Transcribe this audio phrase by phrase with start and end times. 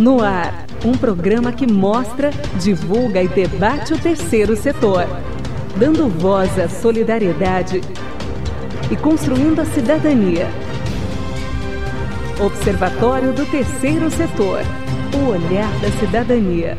[0.00, 5.06] No ar, um programa que mostra, divulga e debate o terceiro setor,
[5.76, 7.80] dando voz à solidariedade
[8.90, 10.48] e construindo a cidadania.
[12.40, 14.62] Observatório do Terceiro Setor.
[15.14, 16.76] O olhar da cidadania.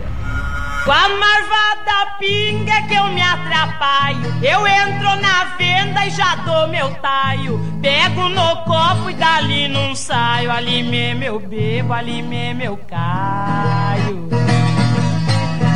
[0.85, 4.19] Com a marvada pinga que eu me atrapalho.
[4.43, 7.57] Eu entro na venda e já dou meu taio.
[7.81, 10.51] Pego no copo e dali não saio.
[10.51, 14.27] Ali mesmo eu bebo, ali mesmo eu caio.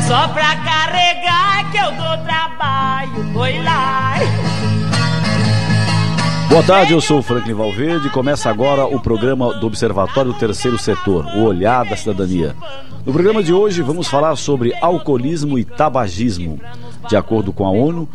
[0.06, 3.32] Só pra carregar que eu dou trabalho.
[3.32, 4.14] Foi lá.
[6.48, 11.26] Boa tarde, eu sou o Franklin Valverde começa agora o programa do Observatório Terceiro Setor,
[11.36, 12.56] o Olhar da Cidadania.
[13.04, 16.58] No programa de hoje vamos falar sobre alcoolismo e tabagismo.
[17.06, 18.08] De acordo com a ONU,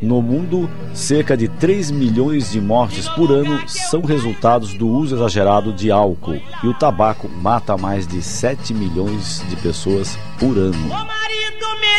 [0.00, 5.70] no mundo, cerca de 3 milhões de mortes por ano são resultados do uso exagerado
[5.70, 10.90] de álcool e o tabaco mata mais de 7 milhões de pessoas por ano.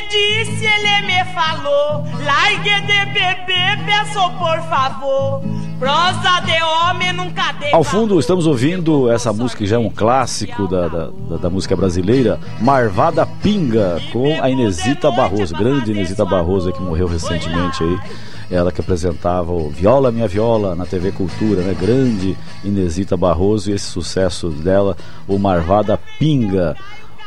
[0.09, 5.41] Disse, ele me falou, largue de beber, peço por favor.
[5.79, 9.89] Prosa de homem nunca dei Ao fundo, estamos ouvindo essa música que já é um
[9.89, 16.23] clássico da, da, da, da música brasileira, Marvada Pinga, com a Inesita Barroso, grande Inesita
[16.23, 17.99] Barroso que morreu recentemente aí.
[18.49, 21.75] Ela que apresentava o Viola Minha Viola na TV Cultura, né?
[21.77, 24.95] Grande Inesita Barroso e esse sucesso dela,
[25.27, 26.75] o Marvada Pinga.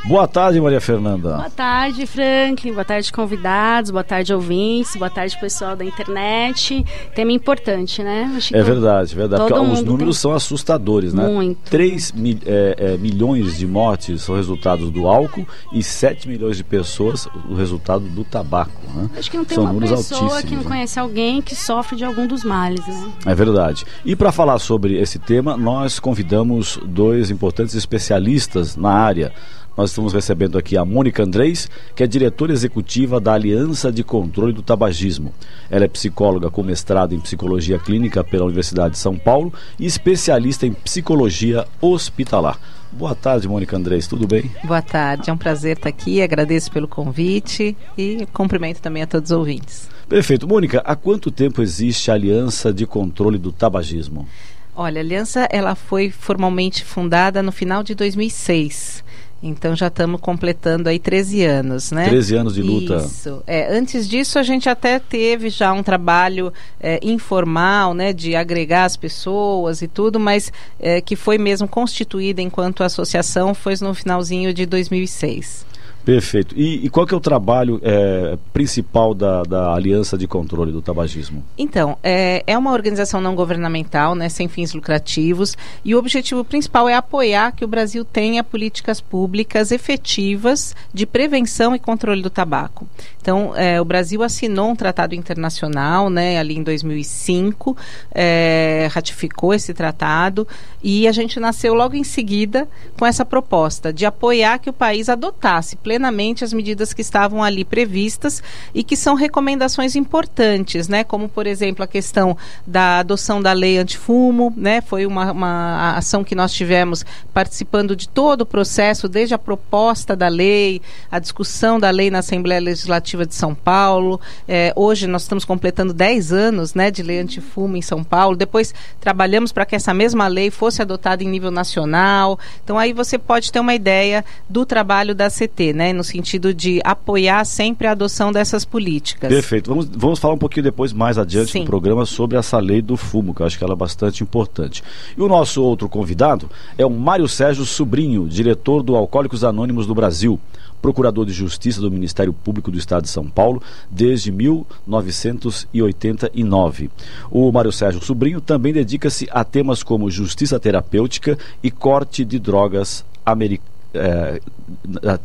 [0.05, 1.37] Boa tarde, Maria Fernanda.
[1.37, 2.73] Boa tarde, Franklin.
[2.73, 3.91] Boa tarde, convidados.
[3.91, 4.97] Boa tarde, ouvintes.
[4.97, 6.85] Boa tarde, pessoal da internet.
[7.15, 8.33] Tema importante, né?
[8.37, 9.43] Acho é verdade, verdade.
[9.43, 10.23] Porque os números tem...
[10.23, 11.27] são assustadores, né?
[11.27, 11.59] Muito.
[11.71, 16.65] 3 mil, é, é, milhões de mortes são resultados do álcool e 7 milhões de
[16.65, 18.81] pessoas o resultado do tabaco.
[18.95, 19.11] Né?
[19.19, 20.69] Acho que não tem são uma pessoa que não né?
[20.69, 23.13] conhece alguém que sofre de algum dos males, né?
[23.27, 23.85] É verdade.
[24.05, 29.33] E para falar sobre esse tema, nós convidamos dois importantes especialistas na área.
[29.79, 34.53] Nós estamos recebendo aqui a Mônica Andrés, que é diretora executiva da Aliança de Controle
[34.53, 35.33] do Tabagismo.
[35.71, 40.67] Ela é psicóloga com mestrado em psicologia clínica pela Universidade de São Paulo e especialista
[40.67, 42.59] em psicologia hospitalar.
[42.91, 44.51] Boa tarde, Mônica Andrés, tudo bem?
[44.65, 49.31] Boa tarde, é um prazer estar aqui, agradeço pelo convite e cumprimento também a todos
[49.31, 49.89] os ouvintes.
[50.09, 50.49] Perfeito.
[50.49, 54.27] Mônica, há quanto tempo existe a Aliança de Controle do Tabagismo?
[54.75, 59.05] Olha, a aliança ela foi formalmente fundada no final de 2006.
[59.43, 62.09] Então já estamos completando aí 13 anos, né?
[62.09, 62.97] 13 anos de luta.
[62.97, 63.43] Isso.
[63.47, 68.85] É, antes disso a gente até teve já um trabalho é, informal, né, de agregar
[68.85, 74.53] as pessoas e tudo, mas é, que foi mesmo constituída enquanto associação foi no finalzinho
[74.53, 75.69] de 2006.
[76.09, 76.55] Perfeito.
[76.57, 80.81] E, e, qual que é o trabalho é, principal da, da Aliança de Controle do
[80.81, 81.45] Tabagismo?
[81.59, 85.55] Então, é, é uma organização não governamental, né, sem fins lucrativos,
[85.85, 91.77] e o objetivo principal é apoiar que o Brasil tenha políticas públicas efetivas de prevenção
[91.77, 92.89] e controle do tabaco.
[93.21, 97.77] Então, é, o Brasil assinou um tratado internacional, né, ali em 2005,
[98.15, 100.49] é, ratificou esse tratado,
[100.83, 102.67] e a gente nasceu logo em seguida
[102.99, 107.43] com essa proposta de apoiar que o país adotasse plenamente plenamente as medidas que estavam
[107.43, 108.41] ali previstas
[108.73, 111.03] e que são recomendações importantes, né?
[111.03, 114.81] Como, por exemplo, a questão da adoção da lei antifumo, né?
[114.81, 117.05] Foi uma, uma ação que nós tivemos
[117.35, 122.21] participando de todo o processo, desde a proposta da lei, a discussão da lei na
[122.21, 124.21] Assembleia Legislativa de São Paulo.
[124.47, 128.37] É, hoje nós estamos completando 10 anos né, de lei antifumo em São Paulo.
[128.37, 132.39] Depois trabalhamos para que essa mesma lei fosse adotada em nível nacional.
[132.63, 135.88] Então aí você pode ter uma ideia do trabalho da CT, né?
[135.93, 139.29] No sentido de apoiar sempre a adoção dessas políticas.
[139.29, 139.71] Perfeito.
[139.71, 141.61] Vamos, vamos falar um pouquinho depois, mais adiante Sim.
[141.61, 144.83] no programa, sobre essa lei do fumo, que eu acho que ela é bastante importante.
[145.17, 149.95] E o nosso outro convidado é o Mário Sérgio Sobrinho, diretor do Alcoólicos Anônimos do
[149.95, 150.41] Brasil
[150.81, 153.61] procurador de justiça do Ministério Público do Estado de São Paulo
[153.91, 156.89] desde 1989.
[157.31, 163.05] O Mário Sérgio Sobrinho também dedica-se a temas como justiça terapêutica e corte de drogas
[163.25, 164.41] americanas é,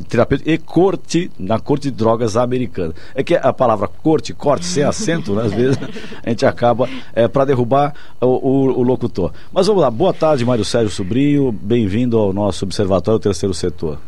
[0.08, 2.94] terapêutica e corte na corte de drogas americana.
[3.14, 5.78] É que a palavra corte, corte sem acento, né, às vezes
[6.24, 9.34] a gente acaba é, para derrubar o, o, o, locutor.
[9.52, 14.00] Mas vamos lá, boa tarde, Mário Sérgio Sobrinho, bem-vindo ao nosso Observatório Terceiro Setor.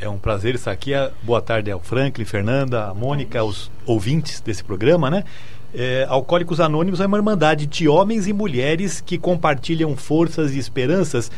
[0.00, 0.92] É um prazer estar aqui.
[1.24, 5.24] Boa tarde ao Franklin, Fernanda, a Mônica, aos ouvintes desse programa, né?
[5.74, 11.30] É, Alcoólicos Anônimos é uma irmandade de homens e mulheres que compartilham forças e esperanças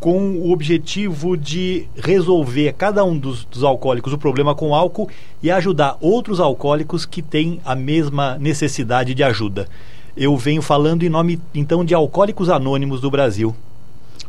[0.00, 5.10] com o objetivo de resolver cada um dos, dos, alcoólicos o problema com álcool
[5.42, 9.68] e ajudar outros alcoólicos que têm a mesma necessidade de ajuda.
[10.16, 13.54] Eu venho falando em nome então de Alcoólicos Anônimos do Brasil.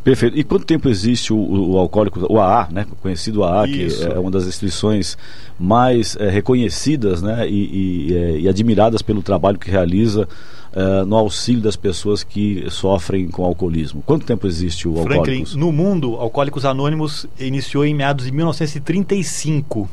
[0.03, 0.37] Perfeito.
[0.37, 2.85] E quanto tempo existe o, o, o alcoólico, o AA, né?
[3.01, 4.07] Conhecido AA, Isso.
[4.07, 5.17] que é uma das instituições
[5.59, 7.47] mais é, reconhecidas né?
[7.47, 10.27] e, e, é, e, admiradas pelo trabalho que realiza
[10.73, 14.01] é, no auxílio das pessoas que sofrem com alcoolismo.
[14.05, 15.55] Quanto tempo existe o Franklin, Alcoólicos?
[15.55, 19.89] no mundo, Alcoólicos Anônimos iniciou em meados de 1935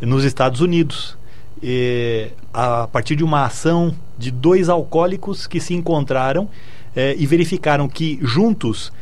[0.00, 1.16] nos Estados Unidos.
[1.62, 6.48] E, a partir de uma ação de dois alcoólicos que se encontraram
[6.94, 8.92] eh, e verificaram que juntos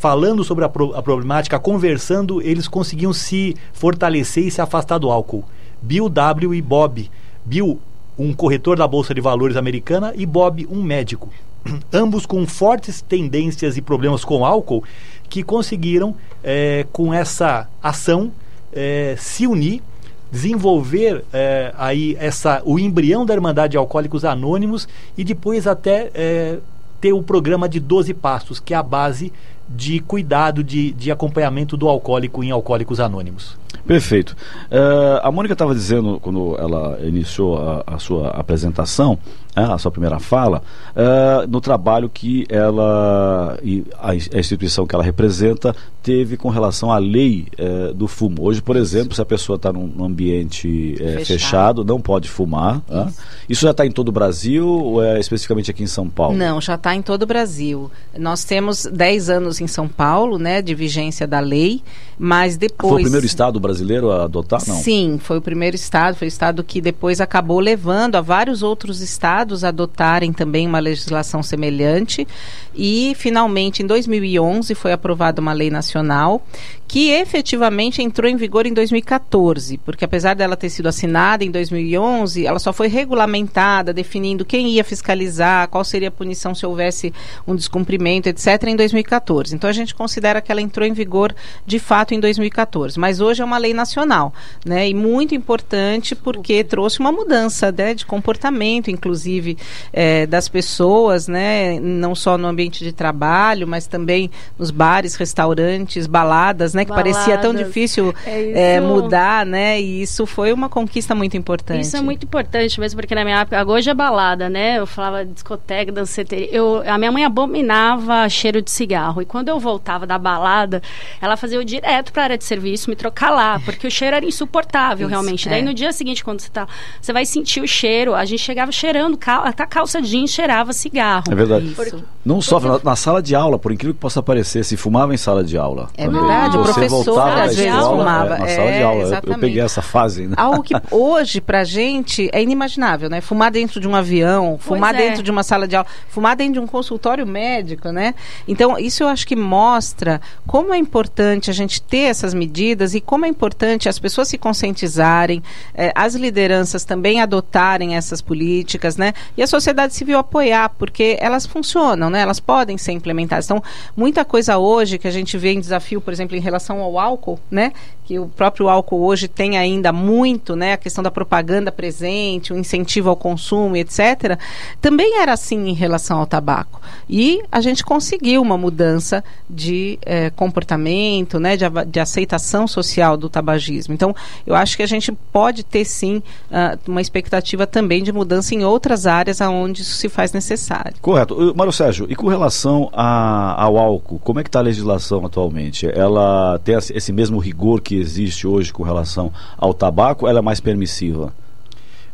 [0.00, 5.10] falando sobre a, pro, a, problemática, conversando, eles conseguiam se fortalecer e se afastar do
[5.10, 5.44] álcool.
[5.82, 7.10] Bill W e Bob.
[7.44, 7.78] Bill,
[8.20, 11.28] um corretor da Bolsa de Valores americana, e Bob, um médico.
[11.92, 14.84] Ambos com fortes tendências e problemas com álcool,
[15.28, 18.32] que conseguiram, eh, com essa ação,
[18.72, 19.82] eh, se unir
[20.30, 24.86] desenvolver é, aí essa o embrião da Irmandade de Alcoólicos Anônimos
[25.18, 26.58] e depois até é,
[27.00, 29.32] ter o programa de 12 passos, que é a base
[29.68, 33.58] de cuidado, de, de acompanhamento do alcoólico em Alcoólicos Anônimos.
[33.86, 34.36] Perfeito.
[34.70, 39.18] Uh, a Mônica estava dizendo, quando ela iniciou a, a sua apresentação,
[39.56, 40.62] uh, a sua primeira fala,
[40.94, 46.96] uh, no trabalho que ela e a, instituição que ela representa teve com relação à
[46.96, 48.42] lei eh, do fumo.
[48.42, 51.24] Hoje, por exemplo, se a pessoa está num ambiente fechado.
[51.26, 51.84] fechado.
[51.84, 52.80] não pode fumar.
[52.88, 53.18] Isso,
[53.50, 56.34] Isso já está em todo o Brasil ou é especificamente aqui em São Paulo?
[56.34, 57.90] Não, já está em todo o Brasil.
[58.18, 61.82] Nós temos 10 anos em São Paulo, né, de vigência da lei,
[62.18, 62.92] mas depois...
[62.92, 64.76] Foi o primeiro estado brasileiro a adotar, não?
[64.76, 69.00] Sim, foi o primeiro estado, foi o estado que depois acabou levando a vários outros
[69.00, 72.26] estados a adotarem também uma legislação semelhante
[72.74, 76.42] e finalmente em 2011 foi aprovada uma lei nacional
[76.90, 82.44] que efetivamente entrou em vigor em 2014, porque apesar dela ter sido assinada em 2011,
[82.44, 87.14] ela só foi regulamentada, definindo quem ia fiscalizar, qual seria a punição se houvesse
[87.46, 89.54] um descumprimento, etc., em 2014.
[89.54, 91.32] Então a gente considera que ela entrou em vigor
[91.64, 94.34] de fato em 2014, mas hoje é uma lei nacional,
[94.66, 94.88] né?
[94.88, 99.56] E muito importante porque trouxe uma mudança né, de comportamento, inclusive
[99.92, 101.78] é, das pessoas, né?
[101.78, 104.28] Não só no ambiente de trabalho, mas também
[104.58, 106.79] nos bares, restaurantes, baladas, né?
[106.84, 107.12] Que Baladas.
[107.12, 109.80] parecia tão difícil É é, mudar, né?
[109.80, 111.82] E isso foi uma conquista muito importante.
[111.82, 114.78] Isso é muito importante mesmo, porque na minha época, hoje é balada, né?
[114.78, 116.48] Eu falava discoteca, danceteria.
[116.50, 119.22] Eu, a minha mãe abominava cheiro de cigarro.
[119.22, 120.82] E quando eu voltava da balada,
[121.20, 124.16] ela fazia eu direto para a área de serviço, me trocar lá, porque o cheiro
[124.16, 125.48] era insuportável, Isso, realmente.
[125.48, 125.50] é.
[125.50, 126.66] Daí no dia seguinte, quando você tá,
[127.00, 128.14] você vai sentir o cheiro.
[128.14, 131.24] A gente chegava cheirando, cal- até a calça jeans cheirava cigarro.
[131.30, 131.66] É verdade.
[131.66, 132.04] Isso.
[132.24, 135.16] Não só na, na sala de aula, por incrível que possa parecer, se fumava em
[135.16, 135.88] sala de aula.
[135.96, 136.20] É também.
[136.20, 138.34] verdade, o Você professor voltava da às vezes escola, fumava.
[138.34, 138.94] é, na sala de É, aula.
[138.94, 139.40] Eu- Eu, exatamente.
[139.40, 140.34] peguei essa fase, né?
[140.36, 143.20] Algo que hoje, pra gente, é inimaginável, né?
[143.20, 144.98] Fumar dentro de um avião, fumar é.
[144.98, 148.14] dentro de uma sala de aula, fumar dentro de um consultório médico, né?
[148.46, 153.00] Então, isso eu acho que mostra como é importante a gente ter essas medidas e
[153.00, 155.42] como é importante as pessoas se conscientizarem,
[155.74, 159.12] eh, as lideranças também adotarem essas políticas, né?
[159.36, 162.20] E a sociedade civil apoiar, porque elas funcionam, né?
[162.20, 163.44] Elas podem ser implementadas.
[163.46, 163.62] Então,
[163.96, 167.38] muita coisa hoje que a gente vê em desafio, por exemplo, em relação ao álcool,
[167.50, 167.72] né?
[168.04, 170.72] Que o próprio álcool hoje tem ainda muito, né?
[170.72, 174.36] A questão da propaganda presente, o incentivo ao consumo, etc.
[174.80, 176.80] Também era assim em relação ao tabaco.
[177.08, 181.56] E a gente conseguiu uma mudança de eh, comportamento, né?
[181.56, 183.94] De, de aceitação social do tabagismo.
[183.94, 184.14] Então,
[184.46, 186.20] eu acho que a gente pode ter sim
[186.50, 190.94] ah, uma expectativa também de mudança em outras áreas aonde isso se faz necessário.
[191.00, 191.54] Correto.
[191.56, 195.86] Mário Sérgio, e com relação a- ao álcool, como é que está a legislação atualmente?
[195.86, 200.42] Ela tem esse esse mesmo rigor que existe hoje com relação ao tabaco ela é
[200.42, 201.32] mais permissiva?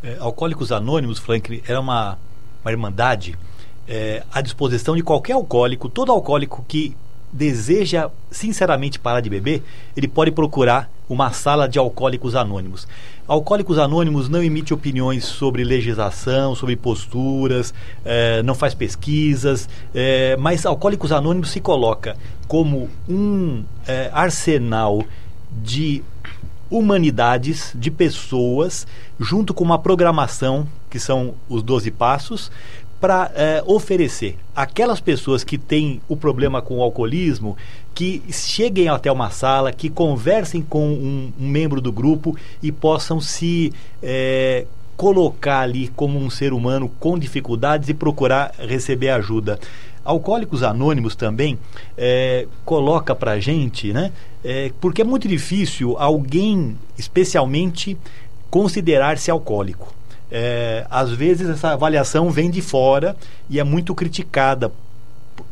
[0.02, 2.18] É, Alcoólicos Anônimos, Franklin, era uma,
[2.62, 3.36] uma irmandade
[3.88, 6.96] é, à disposição de qualquer alcoólico, todo alcoólico que
[7.32, 9.62] deseja sinceramente parar de beber,
[9.96, 12.86] ele pode procurar uma sala de alcoólicos anônimos.
[13.28, 20.64] Alcoólicos Anônimos não emite opiniões sobre legislação, sobre posturas, eh, não faz pesquisas, eh, mas
[20.64, 25.02] Alcoólicos Anônimos se coloca como um eh, arsenal
[25.50, 26.04] de
[26.70, 28.86] humanidades, de pessoas,
[29.18, 32.50] junto com uma programação, que são os 12 passos,
[33.00, 33.30] para
[33.66, 37.56] oferecer aquelas pessoas que têm o problema com o alcoolismo
[37.96, 43.22] que cheguem até uma sala, que conversem com um, um membro do grupo e possam
[43.22, 43.72] se
[44.02, 44.66] eh,
[44.98, 49.58] colocar ali como um ser humano com dificuldades e procurar receber ajuda.
[50.04, 51.58] Alcoólicos Anônimos também
[51.96, 54.12] eh, coloca para gente, né?
[54.44, 57.96] eh, porque é muito difícil alguém, especialmente,
[58.50, 59.95] considerar-se alcoólico.
[60.30, 63.16] É, às vezes essa avaliação vem de fora
[63.48, 64.72] e é muito criticada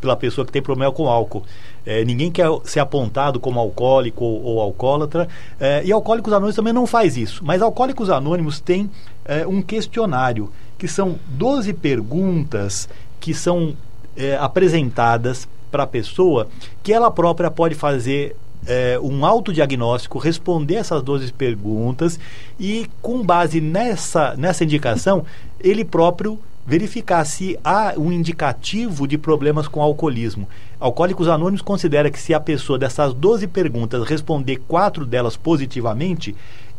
[0.00, 1.44] pela pessoa que tem problema com álcool.
[1.86, 5.28] É, ninguém quer ser apontado como alcoólico ou, ou alcoólatra.
[5.60, 7.44] É, e Alcoólicos Anônimos também não faz isso.
[7.44, 8.90] Mas Alcoólicos Anônimos tem
[9.24, 12.88] é, um questionário, que são 12 perguntas
[13.20, 13.74] que são
[14.16, 16.48] é, apresentadas para a pessoa,
[16.82, 22.18] que ela própria pode fazer é, um autodiagnóstico, responder essas 12 perguntas
[22.58, 25.24] e, com base nessa, nessa indicação,
[25.60, 30.48] ele próprio verificar se há um indicativo de problemas com alcoolismo.
[30.80, 36.34] Alcoólicos Anônimos considera que se a pessoa dessas 12 perguntas responder quatro delas positivamente,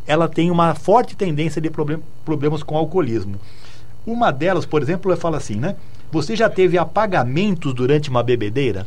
[0.08, 3.40] ela tem uma forte tendência de problem problemas com alcoolismo.
[4.06, 5.76] Uma delas, por exemplo, fala assim, né?
[6.12, 8.86] Você já teve apagamentos durante uma bebedeira?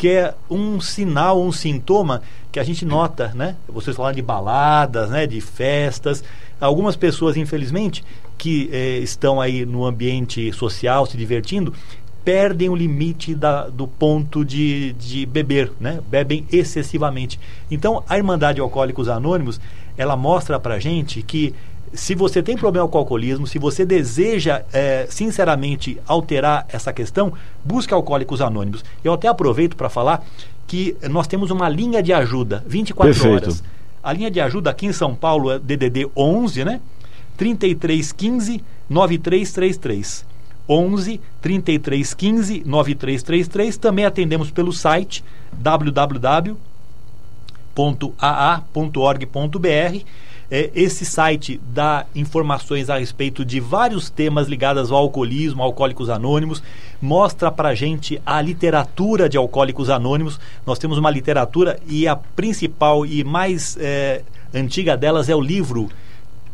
[0.00, 3.56] Que é um sinal, um sintoma que a gente nota, né?
[3.68, 5.26] Vocês falaram de baladas, né?
[5.26, 6.24] De festas.
[6.58, 8.02] Algumas pessoas, infelizmente,
[8.38, 11.74] que eh, estão aí no ambiente social se divertindo,
[12.24, 16.00] perdem o limite da, do ponto de, de beber, né?
[16.08, 17.38] Bebem excessivamente.
[17.70, 19.60] Então, a Irmandade Alcoólicos Anônimos,
[19.98, 21.54] ela mostra pra gente que
[21.92, 27.32] se você tem problema com o alcoolismo, se você deseja é, sinceramente alterar essa questão,
[27.64, 28.84] busque Alcoólicos Anônimos.
[29.02, 30.24] Eu até aproveito para falar
[30.66, 33.44] que nós temos uma linha de ajuda, 24 Perfeito.
[33.44, 33.64] horas.
[34.02, 36.80] A linha de ajuda aqui em São Paulo é DDD 11, né?
[37.36, 40.24] 3315 9333.
[40.68, 43.76] 11 3315 9333.
[43.76, 46.60] Também atendemos pelo site www.aa.org.br
[50.50, 56.62] é, esse site dá informações a respeito de vários temas ligados ao alcoolismo, alcoólicos anônimos,
[57.00, 60.40] mostra pra gente a literatura de alcoólicos anônimos.
[60.66, 65.88] Nós temos uma literatura e a principal e mais é, antiga delas é o livro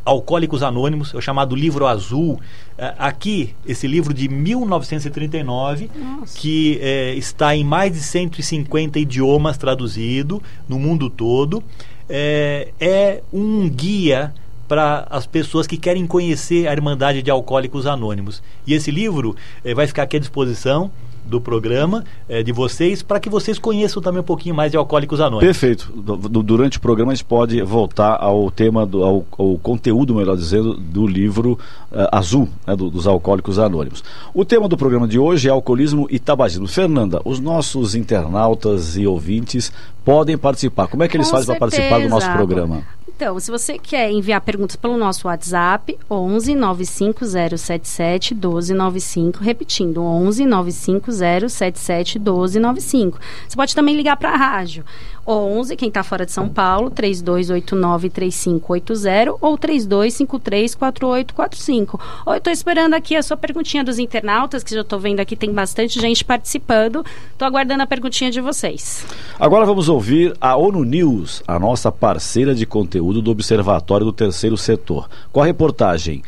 [0.05, 2.41] Alcoólicos Anônimos, é o chamado livro azul.
[2.79, 6.39] É, aqui, esse livro de 1939, Nossa.
[6.39, 11.65] que é, está em mais de 150 idiomas traduzido no mundo todo
[12.09, 14.33] é, é um guia
[14.69, 18.43] para as pessoas que querem conhecer a Irmandade de Alcoólicos Anônimos.
[18.67, 20.91] E esse livro eh, vai ficar aqui à disposição
[21.27, 25.21] do programa eh, de vocês para que vocês conheçam também um pouquinho mais de Alcoólicos
[25.21, 25.45] Anônimos.
[25.45, 25.93] Perfeito.
[25.97, 30.15] Du- du- Durante o programa a gente pode voltar ao tema, do, ao, ao conteúdo,
[30.15, 31.59] melhor dizendo, do livro
[31.93, 34.03] eh, azul né, do- dos Alcoólicos Anônimos.
[34.33, 36.67] O tema do programa de hoje é alcoolismo e tabagismo.
[36.69, 39.73] Fernanda, os nossos internautas e ouvintes
[40.05, 40.87] podem participar.
[40.87, 42.83] Como é que eles Com fazem para participar do nosso programa?
[43.09, 52.19] Então, se você quer enviar perguntas pelo nosso WhatsApp, 11 95077 1295, repetindo, 11 95077
[52.19, 53.19] 1295.
[53.49, 54.85] Você pode também ligar para a rádio.
[55.27, 62.01] 11, quem está fora de São Paulo, 3289-3580 ou 3253-4845.
[62.25, 65.37] Ou eu estou esperando aqui a sua perguntinha dos internautas, que já estou vendo aqui,
[65.37, 67.05] tem bastante gente participando.
[67.33, 69.05] Estou aguardando a perguntinha de vocês.
[69.39, 74.57] Agora vamos ouvir a ONU News, a nossa parceira de conteúdo do Observatório do Terceiro
[74.57, 76.23] Setor, com a reportagem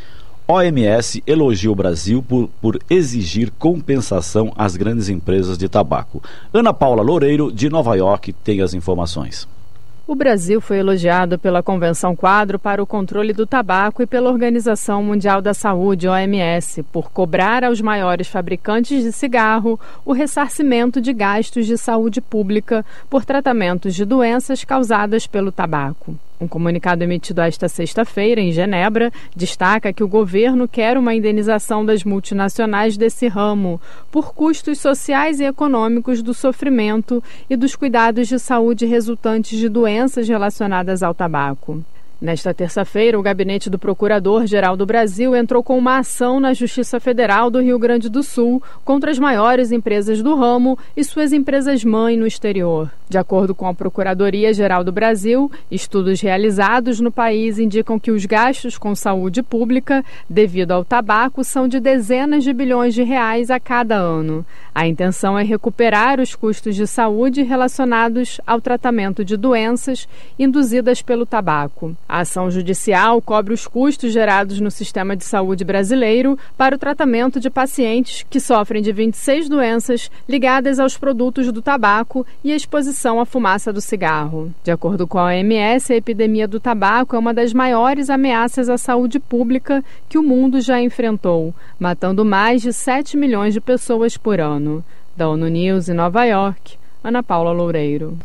[0.50, 6.22] OMS elogia o Brasil por, por exigir compensação às grandes empresas de tabaco.
[6.54, 9.46] Ana Paula Loureiro, de Nova York, tem as informações.
[10.06, 15.02] O Brasil foi elogiado pela Convenção Quadro para o Controle do Tabaco e pela Organização
[15.02, 21.66] Mundial da Saúde, OMS, por cobrar aos maiores fabricantes de cigarro o ressarcimento de gastos
[21.66, 26.16] de saúde pública por tratamentos de doenças causadas pelo tabaco.
[26.40, 32.04] Um comunicado emitido esta sexta-feira, em Genebra, destaca que o governo quer uma indenização das
[32.04, 38.86] multinacionais desse ramo por custos sociais e econômicos do sofrimento e dos cuidados de saúde
[38.86, 41.82] resultantes de doenças relacionadas ao tabaco.
[42.20, 47.50] Nesta terça-feira, o gabinete do Procurador-Geral do Brasil entrou com uma ação na Justiça Federal
[47.50, 52.26] do Rio Grande do Sul contra as maiores empresas do ramo e suas empresas-mãe no
[52.26, 52.90] exterior.
[53.08, 58.76] De acordo com a Procuradoria-Geral do Brasil, estudos realizados no país indicam que os gastos
[58.76, 63.96] com saúde pública, devido ao tabaco, são de dezenas de bilhões de reais a cada
[63.96, 64.44] ano.
[64.74, 70.06] A intenção é recuperar os custos de saúde relacionados ao tratamento de doenças
[70.38, 71.96] induzidas pelo tabaco.
[72.06, 77.40] A ação judicial cobre os custos gerados no sistema de saúde brasileiro para o tratamento
[77.40, 82.97] de pacientes que sofrem de 26 doenças ligadas aos produtos do tabaco e a exposição
[83.20, 84.52] à fumaça do cigarro.
[84.64, 88.76] De acordo com a OMS, a epidemia do tabaco é uma das maiores ameaças à
[88.76, 94.40] saúde pública que o mundo já enfrentou, matando mais de 7 milhões de pessoas por
[94.40, 94.84] ano.
[95.16, 98.18] Da ONU News em Nova York, Ana Paula Loureiro.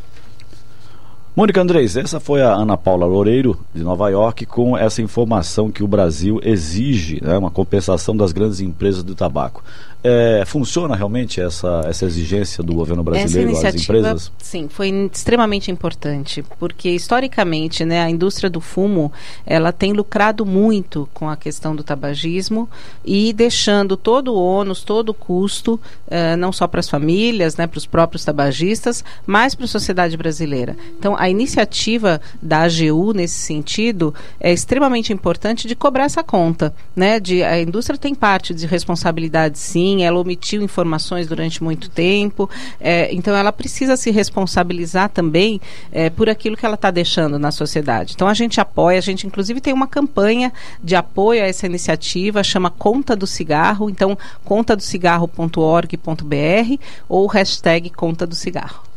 [1.36, 5.84] Mônica Andrés, essa foi a Ana Paula Loureiro, de Nova York, com essa informação que
[5.84, 9.64] o Brasil exige né, uma compensação das grandes empresas do tabaco.
[10.04, 14.32] É, funciona realmente essa, essa exigência do governo brasileiro às empresas?
[14.38, 19.14] Sim, foi extremamente importante, porque historicamente, né, a indústria do fumo,
[19.46, 22.70] ela tem lucrado muito com a questão do tabagismo
[23.06, 27.66] e deixando todo o ônus, todo o custo, uh, não só para as famílias, né,
[27.66, 30.76] para os próprios tabagistas, mas para a sociedade brasileira.
[31.00, 37.20] Então, a iniciativa da AGU nesse sentido é extremamente importante de cobrar essa conta, né?
[37.20, 43.14] De a indústria tem parte de responsabilidade, sim ela omitiu informações durante muito tempo, é,
[43.14, 45.60] então ela precisa se responsabilizar também
[45.92, 48.14] é, por aquilo que ela está deixando na sociedade.
[48.16, 52.44] Então a gente apoia, a gente inclusive tem uma campanha de apoio a essa iniciativa,
[52.44, 56.78] chama Conta do Cigarro, então contadocigarro.org.br
[57.10, 58.93] ou hashtag Conta do Cigarro.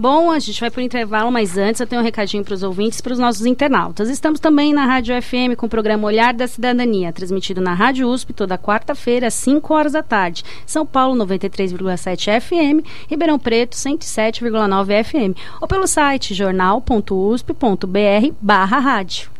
[0.00, 2.62] Bom, a gente vai para o intervalo, mas antes eu tenho um recadinho para os
[2.62, 4.08] ouvintes e para os nossos internautas.
[4.08, 8.32] Estamos também na Rádio FM com o programa Olhar da Cidadania, transmitido na Rádio USP
[8.32, 10.42] toda quarta-feira, às 5 horas da tarde.
[10.64, 15.38] São Paulo 93,7 FM, Ribeirão Preto 107,9 FM.
[15.60, 19.39] Ou pelo site jornal.usp.br barra rádio.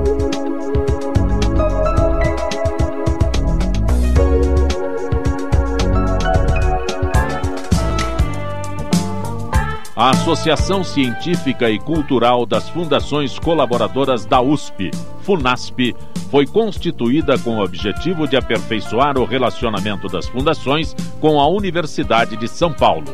[10.01, 14.89] A Associação Científica e Cultural das Fundações Colaboradoras da USP,
[15.21, 15.95] FUNASP,
[16.31, 22.47] foi constituída com o objetivo de aperfeiçoar o relacionamento das fundações com a Universidade de
[22.47, 23.13] São Paulo.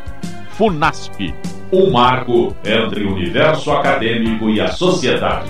[0.50, 1.34] Funasp,
[1.72, 5.50] um marco entre o universo acadêmico e a sociedade.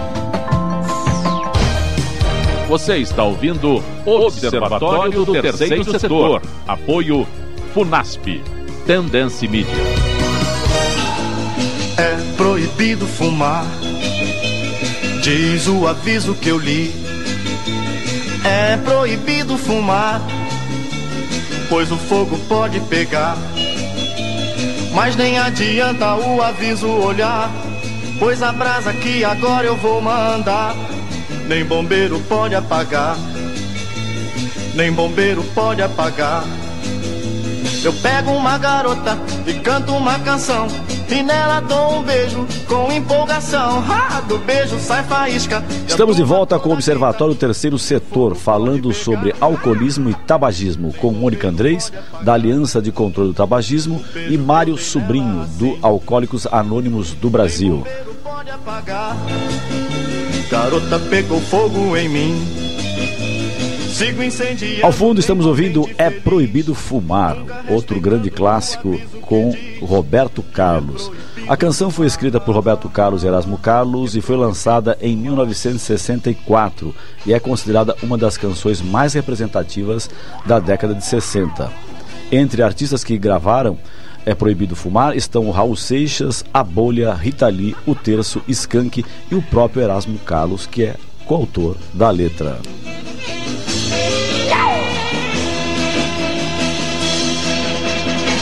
[2.71, 6.41] Você está ouvindo Observatório do Terceiro Setor.
[6.65, 7.27] Apoio
[7.73, 8.41] FUNASP.
[8.87, 9.75] Tendência Mídia.
[11.97, 13.65] É proibido fumar,
[15.21, 16.93] diz o aviso que eu li.
[18.45, 20.21] É proibido fumar,
[21.67, 23.37] pois o fogo pode pegar.
[24.93, 27.51] Mas nem adianta o aviso olhar,
[28.17, 30.73] pois a brasa que agora eu vou mandar,
[31.47, 33.17] nem bombeiro pode apagar.
[34.75, 36.43] Nem bombeiro pode apagar.
[37.83, 40.67] Eu pego uma garota e canto uma canção
[41.11, 43.83] e nela dou um beijo com empolgação.
[43.89, 45.63] Ah, do beijo sai faísca.
[45.85, 51.49] Estamos de volta com o Observatório Terceiro Setor, falando sobre alcoolismo e tabagismo, com Mônica
[51.49, 57.83] Andrés, da Aliança de Controle do Tabagismo, e Mário Sobrinho, do Alcoólicos Anônimos do Brasil.
[60.51, 62.35] Garota pegou fogo em mim.
[64.83, 67.37] Ao fundo estamos ouvindo É Proibido Fumar,
[67.69, 71.09] outro grande clássico com Roberto Carlos.
[71.47, 76.93] A canção foi escrita por Roberto Carlos e Erasmo Carlos e foi lançada em 1964
[77.25, 80.09] e é considerada uma das canções mais representativas
[80.45, 81.71] da década de 60.
[82.29, 83.77] Entre artistas que gravaram
[84.25, 89.35] é Proibido Fumar estão o Raul Seixas, a Bolha, Rita Lee, o Terço, Skank e
[89.35, 92.59] o próprio Erasmo Carlos, que é coautor da letra.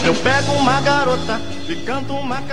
[0.06, 1.40] Eu pego uma garota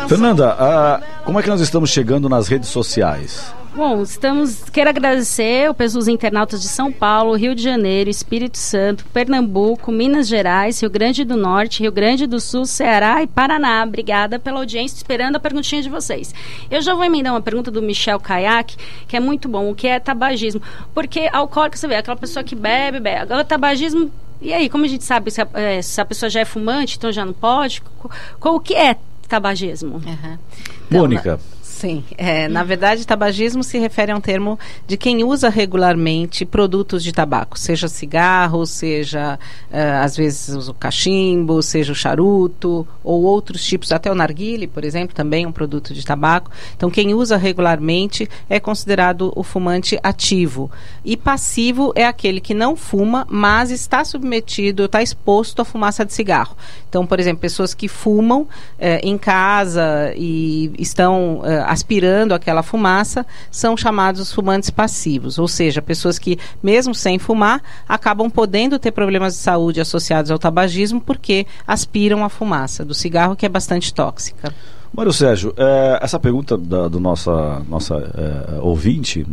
[0.08, 3.54] Fernanda, como é que nós estamos chegando nas redes sociais?
[3.74, 4.64] Bom, estamos.
[4.70, 10.80] Quero agradecer os internautas de São Paulo, Rio de Janeiro, Espírito Santo, Pernambuco, Minas Gerais,
[10.80, 13.84] Rio Grande do Norte, Rio Grande do Sul, Ceará e Paraná.
[13.84, 16.34] Obrigada pela audiência, esperando a perguntinha de vocês.
[16.70, 18.76] Eu já vou emendar uma pergunta do Michel Kayak,
[19.06, 20.60] que é muito bom, o que é tabagismo.
[20.94, 23.20] Porque alcoólico, você vê, aquela pessoa que bebe, bebe.
[23.20, 26.40] Agora, tabagismo e aí, como a gente sabe se a, é, se a pessoa já
[26.40, 27.82] é fumante, então já não pode?
[28.38, 28.96] Qual, o que é
[29.28, 29.96] tabagismo?
[29.96, 30.38] Uhum.
[30.86, 31.40] Então, Mônica.
[31.76, 37.04] Sim, é, na verdade, tabagismo se refere a um termo de quem usa regularmente produtos
[37.04, 39.38] de tabaco, seja cigarro, seja
[39.70, 44.84] uh, às vezes o cachimbo, seja o charuto ou outros tipos, até o narguile, por
[44.84, 46.50] exemplo, também um produto de tabaco.
[46.74, 50.70] Então, quem usa regularmente é considerado o fumante ativo.
[51.04, 56.14] E passivo é aquele que não fuma, mas está submetido, está exposto à fumaça de
[56.14, 56.56] cigarro.
[56.88, 63.26] Então, por exemplo, pessoas que fumam eh, em casa e estão eh, aspirando aquela fumaça
[63.50, 69.34] são chamados fumantes passivos, ou seja, pessoas que, mesmo sem fumar, acabam podendo ter problemas
[69.34, 74.52] de saúde associados ao tabagismo porque aspiram a fumaça do cigarro, que é bastante tóxica.
[74.96, 79.26] Mário Sérgio, é, essa pergunta da, do nossa, nossa é, ouvinte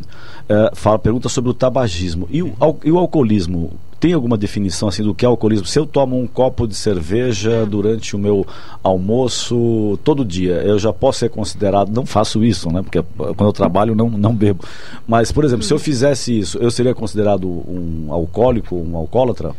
[0.50, 2.28] é, fala, pergunta sobre o tabagismo.
[2.30, 3.72] E o, al, e o alcoolismo?
[4.04, 5.66] Tem alguma definição assim do que é alcoolismo?
[5.66, 8.46] Se eu tomo um copo de cerveja durante o meu
[8.84, 12.82] almoço todo dia, eu já posso ser considerado, não faço isso, né?
[12.84, 14.66] Porque quando eu trabalho não, não bebo.
[15.08, 19.56] Mas, por exemplo, se eu fizesse isso, eu seria considerado um alcoólico, um alcoólatra?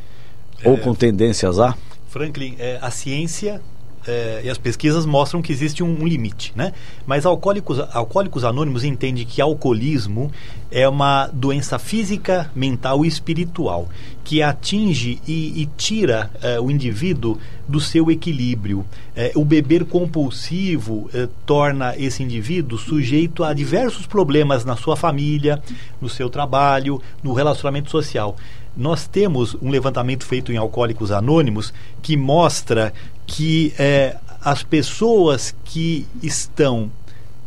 [0.63, 1.75] Ou com tendências a?
[2.09, 3.63] Franklin, a ciência
[4.07, 6.73] é, e as pesquisas mostram que existe um, um, limite, né?
[7.07, 10.31] Mas alcoólicos, alcoólicos anônimos entendem que alcoolismo
[10.71, 13.89] é uma doença física, mental e espiritual
[14.25, 17.39] que atinge e, e tira é, o indivíduo
[17.69, 18.85] do seu equilíbrio.
[19.15, 25.63] É, o beber compulsivo é, torna esse indivíduo sujeito a diversos problemas na sua família,
[26.01, 28.35] no seu trabalho, no relacionamento social
[28.77, 32.93] nós temos um levantamento feito em Alcoólicos Anônimos que mostra
[33.27, 36.91] que é, as pessoas que estão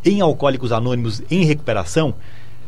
[0.04, 2.14] em Alcoólicos Anônimos em recuperação,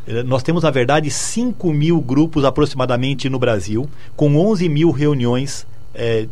[0.07, 5.65] é, nós temos, na verdade, 5 mil grupos aproximadamente no Brasil, com 11 mil reuniões
[5.93, 6.27] é,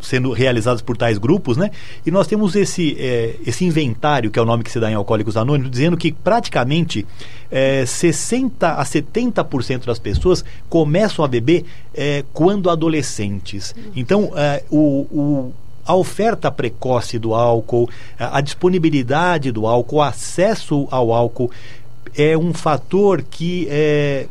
[0.00, 1.70] sendo realizadas por tais grupos, né?
[2.06, 4.94] E nós temos esse, é, esse inventário, que é o nome que se dá em
[4.94, 7.06] Alcoólicos Anônimos, dizendo que praticamente
[7.50, 13.74] é, 60 a 70% das pessoas começam a beber é, quando adolescentes.
[13.94, 15.52] Então, é, o, o
[15.88, 21.50] a oferta precoce do álcool, a disponibilidade do álcool, o acesso ao álcool
[22.14, 24.26] é um fator que é,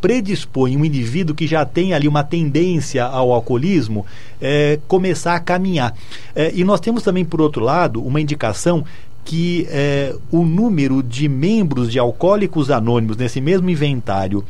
[0.00, 4.06] predispõe um indivíduo que já tem ali uma tendência ao alcoolismo
[4.40, 5.94] é, começar a caminhar.
[6.34, 8.84] É, e nós temos também, por outro lado, uma indicação
[9.24, 14.44] que é, o número de membros de alcoólicos anônimos nesse mesmo inventário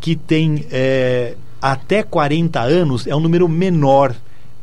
[0.00, 4.14] que tem é, até 40 anos é um número menor.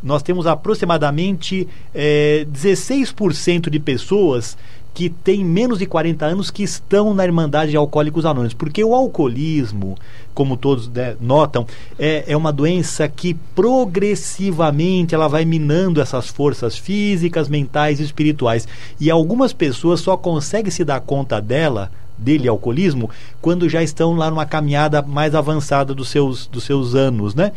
[0.02, 4.58] Nós temos aproximadamente é, 16% de pessoas
[4.94, 8.54] que têm menos de 40 anos que estão na Irmandade de Alcoólicos Anônimos.
[8.54, 9.98] Porque o alcoolismo,
[10.34, 11.66] como todos né, notam,
[11.98, 18.68] é, é uma doença que progressivamente ela vai minando essas forças físicas, mentais e espirituais.
[19.00, 23.10] E algumas pessoas só conseguem se dar conta dela dele alcoolismo
[23.42, 27.52] quando já estão lá numa caminhada mais avançada dos seus, dos seus anos, né?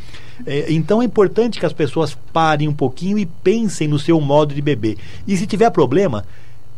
[0.46, 4.55] É, então é importante que as pessoas parem um pouquinho e pensem no seu modo
[4.55, 4.96] de beber.
[5.27, 6.25] E se tiver problema,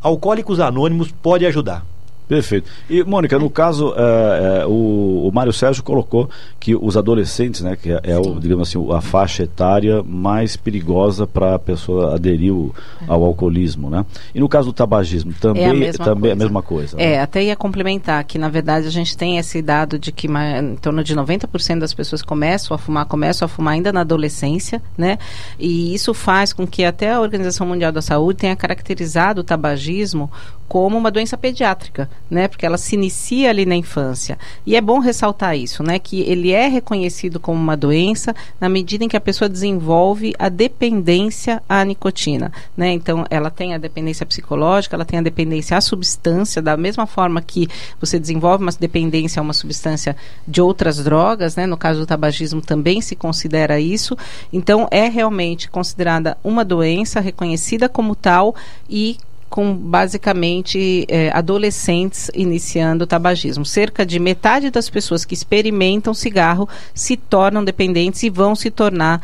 [0.01, 1.85] Alcoólicos Anônimos pode ajudar.
[2.29, 2.71] Perfeito.
[2.91, 6.29] E, Mônica, no caso, é, é, o, o Mário Sérgio colocou
[6.61, 11.27] que os adolescentes, né, que é, é o, digamos assim, a faixa etária mais perigosa
[11.27, 12.75] para a pessoa aderir o,
[13.07, 14.05] ao alcoolismo, né?
[14.35, 16.33] E no caso do tabagismo, também é a mesma também coisa.
[16.33, 17.01] a mesma coisa.
[17.01, 17.21] É, né?
[17.23, 21.03] até ia complementar que, na verdade, a gente tem esse dado de que em torno
[21.03, 25.19] de 90% das pessoas começam a fumar, começam a fumar ainda na adolescência, né?
[25.59, 30.31] E isso faz com que até a Organização Mundial da Saúde tenha caracterizado o tabagismo
[30.69, 32.47] como uma doença pediátrica, né?
[32.47, 34.39] Porque ela se inicia ali na infância.
[34.67, 35.99] E é bom ressaltar isso, né?
[35.99, 40.49] Que ele é reconhecido como uma doença na medida em que a pessoa desenvolve a
[40.49, 42.93] dependência à nicotina, né?
[42.93, 47.41] Então, ela tem a dependência psicológica, ela tem a dependência à substância, da mesma forma
[47.41, 47.67] que
[47.99, 50.15] você desenvolve uma dependência a uma substância
[50.47, 51.65] de outras drogas, né?
[51.65, 54.17] No caso do tabagismo também se considera isso.
[54.53, 58.55] Então, é realmente considerada uma doença reconhecida como tal
[58.89, 59.17] e
[59.49, 63.65] com basicamente é, adolescentes iniciando o tabagismo.
[63.65, 69.23] Cerca de metade das pessoas que experimentam cigarro se tornam dependentes e vão se tornar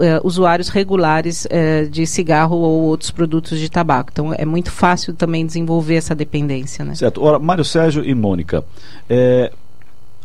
[0.00, 4.10] é, usuários regulares é, de cigarro ou outros produtos de tabaco.
[4.12, 6.84] Então é muito fácil também desenvolver essa dependência.
[6.84, 6.94] Né?
[6.94, 7.22] Certo.
[7.22, 8.64] Ora, Mário Sérgio e Mônica,
[9.08, 9.50] é,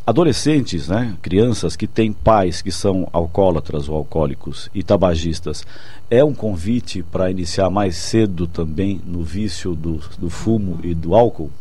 [0.09, 5.63] adolescentes, né, crianças que têm pais que são alcoólatras ou alcoólicos e tabagistas,
[6.09, 11.13] é um convite para iniciar mais cedo também no vício do, do fumo e do
[11.15, 11.51] álcool?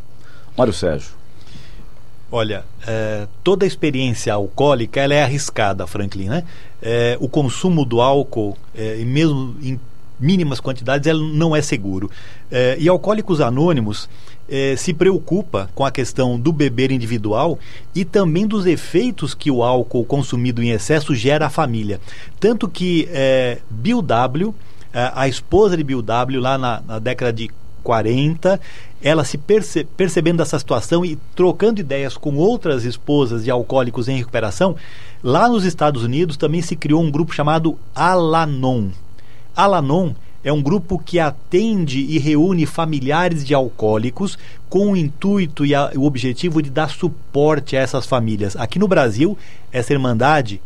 [0.57, 1.13] Mário Sérgio.
[2.31, 6.45] Olha, é, toda experiência alcoólica ela é arriscada, Franklin, né?
[6.81, 9.81] É, o consumo do álcool, é, mesmo em
[10.21, 12.11] mínimas quantidades, ela não é seguro.
[12.51, 14.09] É, e Alcoólicos Anônimos
[14.49, 17.59] é, se preocupa com a questão do beber individual
[17.95, 22.01] e também dos efeitos que o álcool consumido em excesso gera à família.
[22.41, 24.55] Tanto que é, Bill W.,
[24.93, 27.51] é, a esposa de Bill W., lá na, na década de
[27.83, 28.61] 40,
[29.03, 34.17] ela se perce percebendo essa situação e trocando ideias com outras esposas de alcoólicos em
[34.17, 34.77] recuperação,
[35.23, 38.89] lá nos Estados Unidos também se criou um grupo chamado Alanon.
[39.55, 40.13] Alanon
[40.49, 45.93] é um grupo que atende e reúne familiares de alcoólicos com o intuito e a,
[45.95, 48.57] o objetivo de dar suporte a essas famílias.
[48.57, 49.37] Aqui no Brasil,
[49.71, 50.59] essa irmandade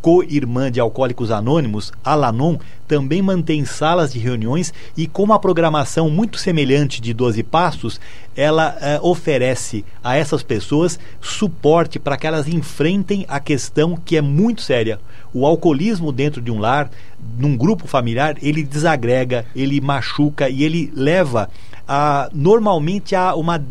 [0.00, 6.36] co-irmã de Alcoólicos Anônimos, Alanon, também mantém salas de reuniões e com uma programação muito
[6.36, 7.98] semelhante de 12 Passos,
[8.36, 14.20] ela eh, oferece a essas pessoas suporte para que elas enfrentem a questão que é
[14.20, 15.00] muito séria.
[15.32, 16.90] O alcoolismo dentro de um lar,
[17.38, 21.48] num grupo familiar, ele desagrega, ele machuca e ele leva
[21.86, 23.62] a, normalmente a uma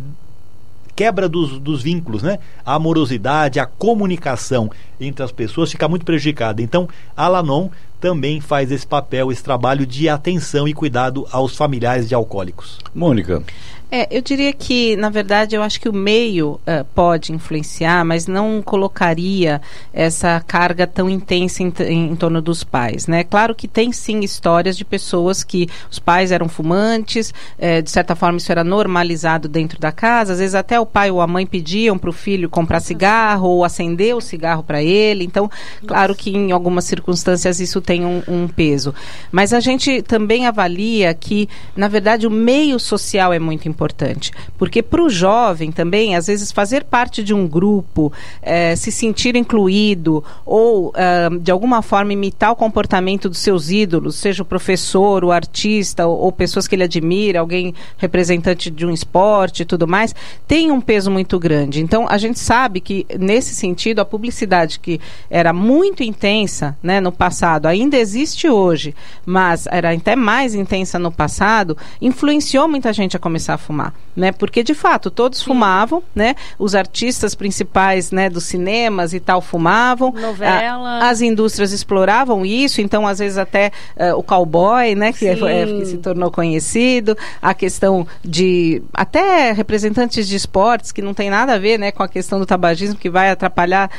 [0.96, 2.40] quebra dos, dos vínculos, né?
[2.66, 6.62] A amorosidade, a comunicação entre as pessoas fica muito prejudicada.
[6.62, 12.08] Então, a Lanon também faz esse papel, esse trabalho de atenção e cuidado aos familiares
[12.08, 12.78] de alcoólicos.
[12.94, 13.42] Mônica.
[13.96, 18.26] É, eu diria que, na verdade, eu acho que o meio uh, pode influenciar, mas
[18.26, 19.62] não colocaria
[19.94, 23.24] essa carga tão intensa em, em, torno dos pais, né?
[23.24, 28.16] Claro que tem sim histórias de pessoas que os pais eram fumantes, eh, de certa
[28.16, 31.46] forma isso era normalizado dentro da casa, às vezes até o pai ou a mãe
[31.46, 35.52] pediam para o filho comprar cigarro ou acender o cigarro para ele, então,
[35.86, 38.92] claro que em algumas circunstâncias isso tem um, um peso.
[39.32, 44.32] Mas a gente também avalia que, na verdade, o meio social é muito importante importante.
[44.58, 49.36] Porque para o jovem também, às vezes, fazer parte de um grupo, eh, se sentir
[49.36, 55.26] incluído ou, uh, de alguma forma, imitar o comportamento dos seus ídolos, seja o professor,
[55.26, 59.86] o artista ou, ou pessoas que ele admira, alguém representante de um esporte e tudo
[59.86, 60.16] mais,
[60.48, 61.82] tem um peso muito grande.
[61.82, 67.12] Então, a gente sabe que, nesse sentido, a publicidade que era muito intensa né, no
[67.12, 73.20] passado, ainda existe hoje, mas era até mais intensa no passado, influenciou muita gente a
[73.20, 74.32] começar a fumar fumar, né?
[74.32, 75.46] Porque de fato todos Sim.
[75.46, 76.36] fumavam, né?
[76.60, 80.12] Os artistas principais, né, dos cinemas e tal fumavam.
[80.12, 81.00] Novela.
[81.00, 85.32] A, as indústrias exploravam isso, então às vezes até uh, o cowboy, né, que, é,
[85.32, 91.30] é, que se tornou conhecido, a questão de até representantes de esportes que não tem
[91.30, 93.90] nada a ver, né, com a questão do tabagismo que vai atrapalhar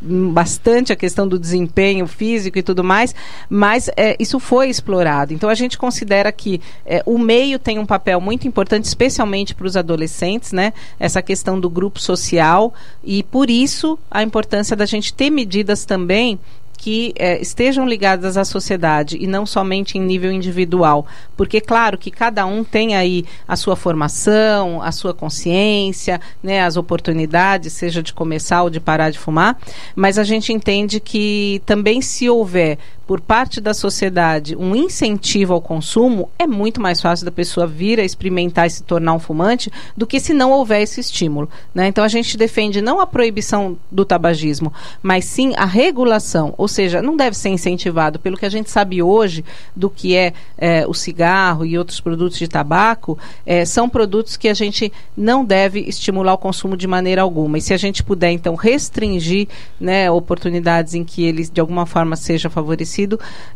[0.00, 3.14] bastante a questão do desempenho físico e tudo mais,
[3.48, 5.34] mas é, isso foi explorado.
[5.34, 9.54] Então a gente considera que é, o meio tem um papel muito importante, especialmente especialmente
[9.54, 10.72] para os adolescentes, né?
[10.98, 16.38] Essa questão do grupo social e por isso a importância da gente ter medidas também
[16.78, 21.06] que é, estejam ligadas à sociedade e não somente em nível individual.
[21.36, 26.78] Porque, claro, que cada um tem aí a sua formação, a sua consciência, né, as
[26.78, 29.58] oportunidades, seja de começar ou de parar de fumar,
[29.94, 32.78] mas a gente entende que também se houver
[33.10, 37.98] por parte da sociedade um incentivo ao consumo, é muito mais fácil da pessoa vir
[37.98, 41.50] a experimentar e se tornar um fumante do que se não houver esse estímulo.
[41.74, 41.88] Né?
[41.88, 47.02] Então a gente defende não a proibição do tabagismo, mas sim a regulação, ou seja,
[47.02, 49.44] não deve ser incentivado pelo que a gente sabe hoje
[49.74, 54.46] do que é, é o cigarro e outros produtos de tabaco, é, são produtos que
[54.46, 57.58] a gente não deve estimular o consumo de maneira alguma.
[57.58, 59.48] E se a gente puder então restringir
[59.80, 62.99] né, oportunidades em que ele de alguma forma seja favorecido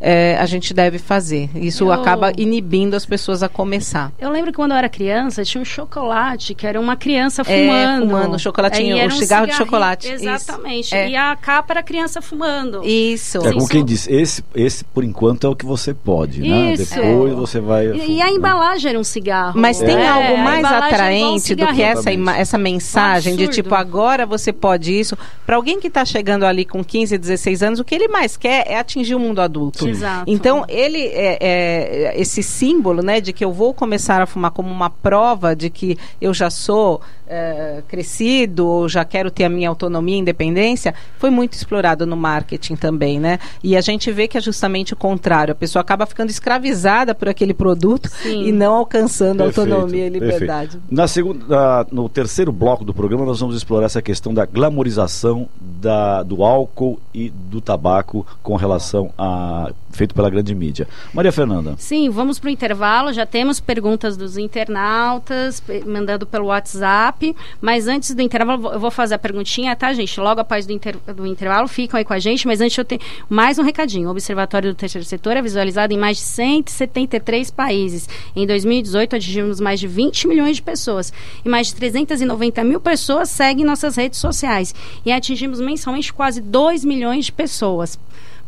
[0.01, 1.51] é, a gente deve fazer.
[1.55, 1.93] Isso eu...
[1.93, 4.13] acaba inibindo as pessoas a começar.
[4.19, 8.05] Eu lembro que quando eu era criança, tinha um chocolate, que era uma criança fumando.
[8.05, 10.11] É, fumando, chocolatinho, o um cigarro de chocolate.
[10.11, 10.95] Exatamente.
[10.95, 11.11] É.
[11.11, 12.83] E a capa era a criança fumando.
[12.85, 13.39] Isso.
[13.39, 16.75] É como quem diz, esse, esse por enquanto é o que você pode, né?
[16.75, 16.95] Isso.
[16.95, 17.87] Depois você vai...
[17.87, 19.59] E, e a embalagem era um cigarro.
[19.59, 24.53] Mas tem é, algo mais atraente do que essa, essa mensagem de tipo, agora você
[24.53, 25.17] pode isso.
[25.47, 28.65] Para alguém que está chegando ali com 15, 16 anos, o que ele mais quer
[28.67, 29.89] é atingir o mundo adulto.
[29.89, 30.25] Exato.
[30.27, 34.71] Então, ele é, é, esse símbolo, né, de que eu vou começar a fumar como
[34.71, 39.69] uma prova de que eu já sou é, crescido ou já quero ter a minha
[39.69, 43.39] autonomia e independência, foi muito explorado no marketing também, né?
[43.63, 45.53] E a gente vê que é justamente o contrário.
[45.53, 48.45] A pessoa acaba ficando escravizada por aquele produto Sim.
[48.45, 50.73] e não alcançando perfeito, autonomia e liberdade.
[50.73, 50.95] Perfeito.
[50.95, 56.23] Na segunda, no terceiro bloco do programa, nós vamos explorar essa questão da glamorização da,
[56.23, 60.89] do álcool e do tabaco com relação a feito pela grande mídia.
[61.13, 61.77] Maria Fernanda.
[61.79, 63.13] Sim, vamos para o intervalo.
[63.13, 68.91] Já temos perguntas dos internautas mandando pelo WhatsApp WhatsApp, mas antes do intervalo eu vou
[68.91, 70.19] fazer a perguntinha, tá, gente?
[70.21, 73.01] Logo após do, inter, do intervalo, ficam aí com a gente, mas antes eu tenho
[73.29, 74.09] mais um recadinho.
[74.09, 78.09] O Observatório do Terceiro Setor é visualizado em mais de 173 países.
[78.35, 81.13] Em 2018, atingimos mais de 20 milhões de pessoas
[81.45, 84.75] e mais de 390 mil pessoas seguem nossas redes sociais
[85.07, 87.99] e atingimos mensalmente quase 2 milhões de pessoas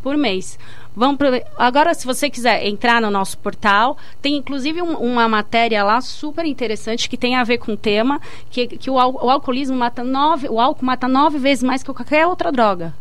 [0.07, 0.57] por mês.
[0.95, 1.27] Vamos pro...
[1.59, 6.45] Agora, se você quiser entrar no nosso portal, tem inclusive um, uma matéria lá super
[6.45, 10.49] interessante que tem a ver com o tema, que, que o, o alcoolismo mata nove,
[10.49, 12.95] o álcool mata nove vezes mais que qualquer outra droga.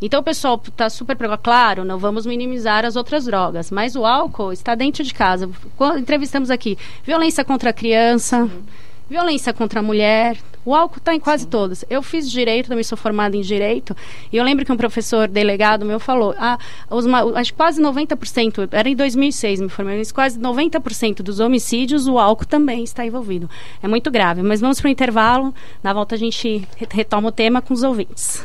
[0.00, 1.42] Então, o pessoal está super preocupado.
[1.42, 5.50] Claro, não vamos minimizar as outras drogas, mas o álcool está dentro de casa.
[5.98, 8.48] Entrevistamos aqui violência contra a criança.
[9.10, 10.38] Violência contra a mulher.
[10.64, 11.86] O álcool está em quase Sim.
[11.90, 13.96] Eu fiz direito, também sou formada em direito.
[14.32, 16.58] E eu lembro que um professor delegado meu falou: ah,
[16.90, 22.06] os, acho que quase 90%, era em 2006, me formei, mas quase 90% dos homicídios,
[22.06, 23.48] o álcool também está envolvido.
[23.82, 24.42] É muito grave.
[24.42, 25.54] Mas vamos para o intervalo.
[25.82, 28.44] Na volta a gente retoma o tema com os ouvintes.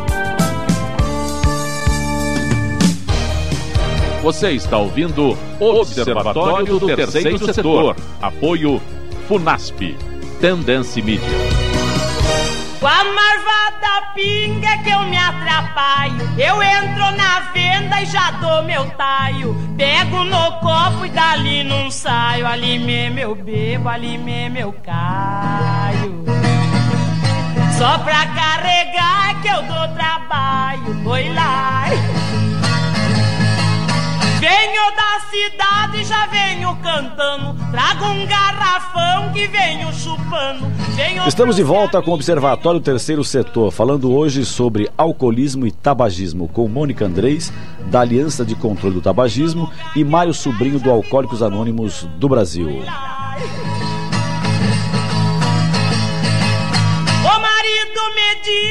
[4.21, 7.95] Você está ouvindo Observatório do Terceiro Setor.
[8.21, 8.79] Apoio
[9.27, 9.97] Funasp.
[10.39, 11.27] Tendência Mídia.
[12.79, 16.21] Com a marvada pinga que eu me atrapalho.
[16.37, 19.55] Eu entro na venda e já dou meu taio.
[19.75, 22.45] Pego no copo e dali não saio.
[22.45, 26.23] Ali mesmo eu bebo, ali mesmo eu caio.
[27.75, 31.09] Só pra carregar que eu dou trabalho.
[31.09, 31.85] Oi lá.
[34.51, 37.55] Venho da cidade, já venho cantando.
[37.71, 40.65] Trago um garrafão que venho chupando.
[40.93, 46.49] Venho Estamos de volta com o Observatório Terceiro Setor, falando hoje sobre alcoolismo e tabagismo,
[46.49, 47.51] com Mônica Andrés,
[47.89, 52.83] da Aliança de Controle do Tabagismo, e Mário Sobrinho, do Alcoólicos Anônimos do Brasil.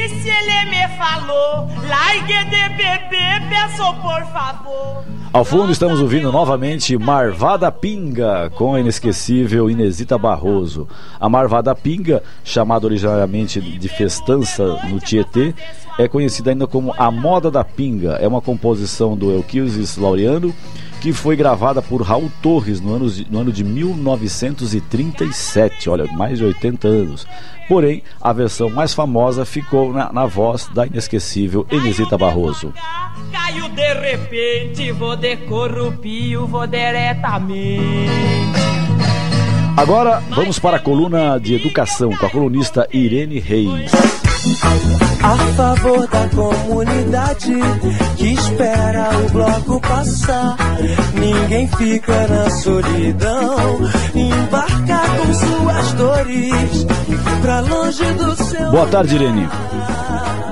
[0.07, 5.03] Disse, ele me falou, de peço por favor.
[5.33, 10.87] Ao fundo estamos ouvindo novamente Marvada Pinga com a inesquecível Inesita Barroso.
[11.19, 15.53] A Marvada Pinga, chamada originariamente de festança no Tietê,
[15.97, 18.13] é conhecida ainda como A Moda da Pinga.
[18.13, 20.53] É uma composição do Elquilsis Laureano
[21.01, 26.37] que foi gravada por Raul Torres no ano, de, no ano de 1937, olha, mais
[26.37, 27.25] de 80 anos.
[27.67, 32.71] Porém, a versão mais famosa ficou na, na voz da inesquecível Elisita Barroso.
[33.31, 37.81] Caiu de repente, vou de corrupio, vou diretamente.
[39.75, 44.20] Agora vamos para a coluna de educação com a colunista Irene Reis.
[45.23, 47.53] A favor da comunidade
[48.17, 50.57] que espera o bloco passar.
[51.13, 53.79] Ninguém fica na solidão.
[54.15, 56.85] Embarca com suas dores
[57.41, 58.71] pra longe do seu.
[58.71, 59.47] Boa tarde, Irene.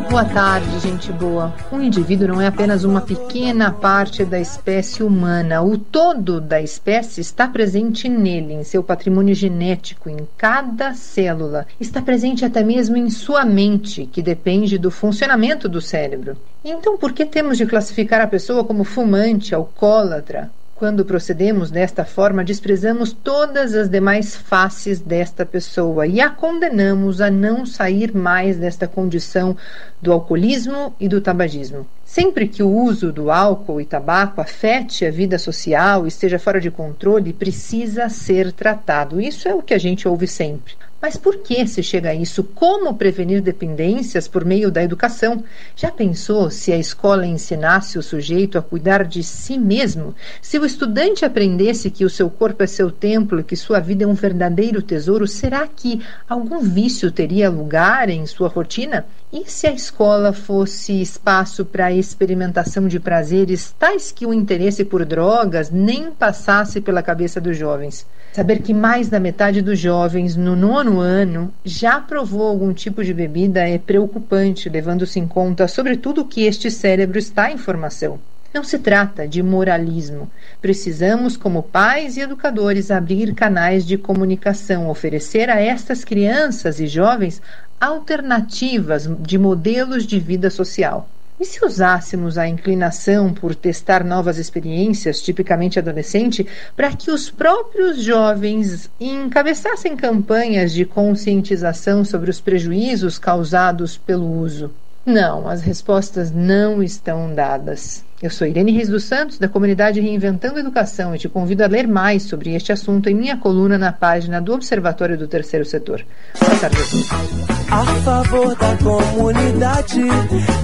[0.10, 1.54] Boa tarde, gente boa.
[1.72, 5.62] Um indivíduo não é apenas uma pequena parte da espécie humana.
[5.62, 11.68] O todo da espécie está presente nele, em seu patrimônio genético, em cada célula.
[11.80, 16.36] Está presente até mesmo em sua mente, que depende do funcionamento do cérebro.
[16.66, 20.50] Então, por que temos de classificar a pessoa como fumante, alcoólatra,
[20.80, 27.30] Quando procedemos desta forma, desprezamos todas as demais faces desta pessoa e a condenamos a
[27.30, 29.58] não sair mais desta condição
[30.02, 31.86] do alcoolismo e do tabagismo.
[32.06, 36.72] Sempre que o uso do álcool e tabaco afete a vida social esteja fora de
[36.72, 39.20] controle, precisa ser tratado.
[39.20, 40.76] Isso é o que a gente ouve sempre.
[41.02, 42.44] Mas por que se chega a isso?
[42.44, 45.44] Como prevenir dependências por meio da educação?
[45.74, 50.14] Já pensou se a escola ensinasse o sujeito a cuidar de si mesmo?
[50.42, 54.04] Se o estudante aprendesse que o seu corpo é seu templo e que sua vida
[54.04, 59.06] é um verdadeiro tesouro, será que algum vício teria lugar em sua rotina?
[59.32, 65.06] E se a escola fosse espaço para experimentação de prazeres tais que o interesse por
[65.06, 68.08] drogas nem passasse pela cabeça dos jovens?
[68.34, 73.14] Saber que mais da metade dos jovens no nono ano já provou algum tipo de
[73.14, 78.20] bebida é preocupante, levando-se em conta, sobretudo, que este cérebro está em formação.
[78.52, 80.30] Não se trata de moralismo.
[80.60, 87.42] Precisamos, como pais e educadores, abrir canais de comunicação, oferecer a estas crianças e jovens
[87.80, 91.08] alternativas de modelos de vida social.
[91.40, 96.46] E se usássemos a inclinação por testar novas experiências, tipicamente adolescente,
[96.76, 104.72] para que os próprios jovens encabeçassem campanhas de conscientização sobre os prejuízos causados pelo uso?
[105.06, 108.04] Não, as respostas não estão dadas.
[108.22, 111.68] Eu sou Irene Reis dos Santos, da comunidade Reinventando a Educação, e te convido a
[111.68, 116.06] ler mais sobre este assunto em minha coluna na página do Observatório do Terceiro Setor.
[116.38, 117.40] Boa tarde a todos.
[117.72, 120.02] A favor da comunidade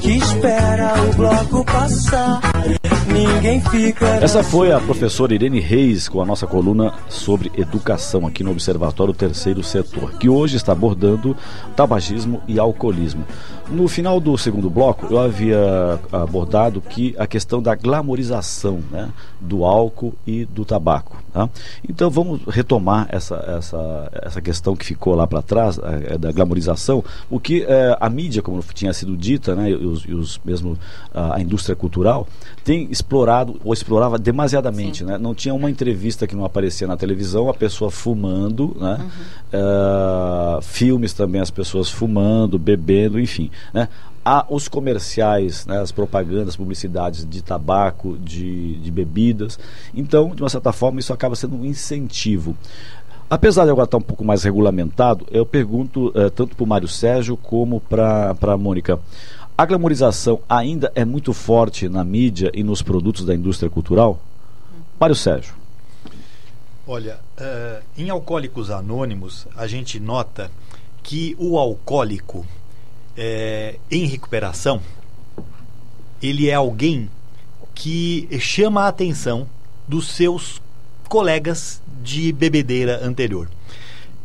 [0.01, 2.41] que espera o bloco passar.
[3.07, 4.05] Ninguém fica.
[4.05, 9.13] Essa foi a professora Irene Reis com a nossa coluna sobre educação aqui no Observatório
[9.13, 11.37] Terceiro Setor, que hoje está abordando
[11.73, 13.23] tabagismo e alcoolismo.
[13.69, 19.09] No final do segundo bloco, eu havia abordado que a questão da glamorização né,
[19.39, 21.23] do álcool e do tabaco.
[21.33, 21.49] Tá?
[21.87, 27.03] Então vamos retomar essa, essa, essa questão que ficou lá para trás, é, da glamorização,
[27.29, 30.77] o que é, a mídia, como tinha sido dita, né, e os, e os mesmo
[31.13, 32.27] a, a indústria cultural,
[32.63, 35.03] tem explorado ou explorava demasiadamente.
[35.03, 35.17] Né?
[35.17, 38.99] Não tinha uma entrevista que não aparecia na televisão, a pessoa fumando, né?
[38.99, 39.35] Uhum.
[39.55, 43.49] Uh, filmes também, as pessoas fumando, bebendo, enfim.
[43.73, 43.87] Né?
[44.23, 49.59] Há os comerciais, né, as propagandas, publicidades de tabaco, de, de bebidas.
[49.93, 52.55] Então, de uma certa forma, isso acaba sendo um incentivo.
[53.29, 56.87] Apesar de agora estar um pouco mais regulamentado, eu pergunto eh, tanto para o Mário
[56.87, 58.99] Sérgio como para a Mônica.
[59.57, 64.19] A glamorização ainda é muito forte na mídia e nos produtos da indústria cultural?
[64.99, 65.55] Mário Sérgio.
[66.85, 70.51] Olha, uh, em Alcoólicos Anônimos, a gente nota
[71.01, 72.45] que o alcoólico
[73.17, 74.81] é, em recuperação,
[76.21, 77.09] ele é alguém
[77.73, 79.47] que chama a atenção
[79.87, 80.61] dos seus
[81.07, 83.49] colegas de bebedeira anterior.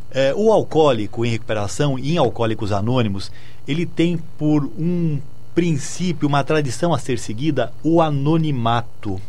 [0.09, 3.31] É, o alcoólico em recuperação, em Alcoólicos Anônimos,
[3.67, 5.19] ele tem por um
[5.55, 9.21] princípio, uma tradição a ser seguida, o anonimato.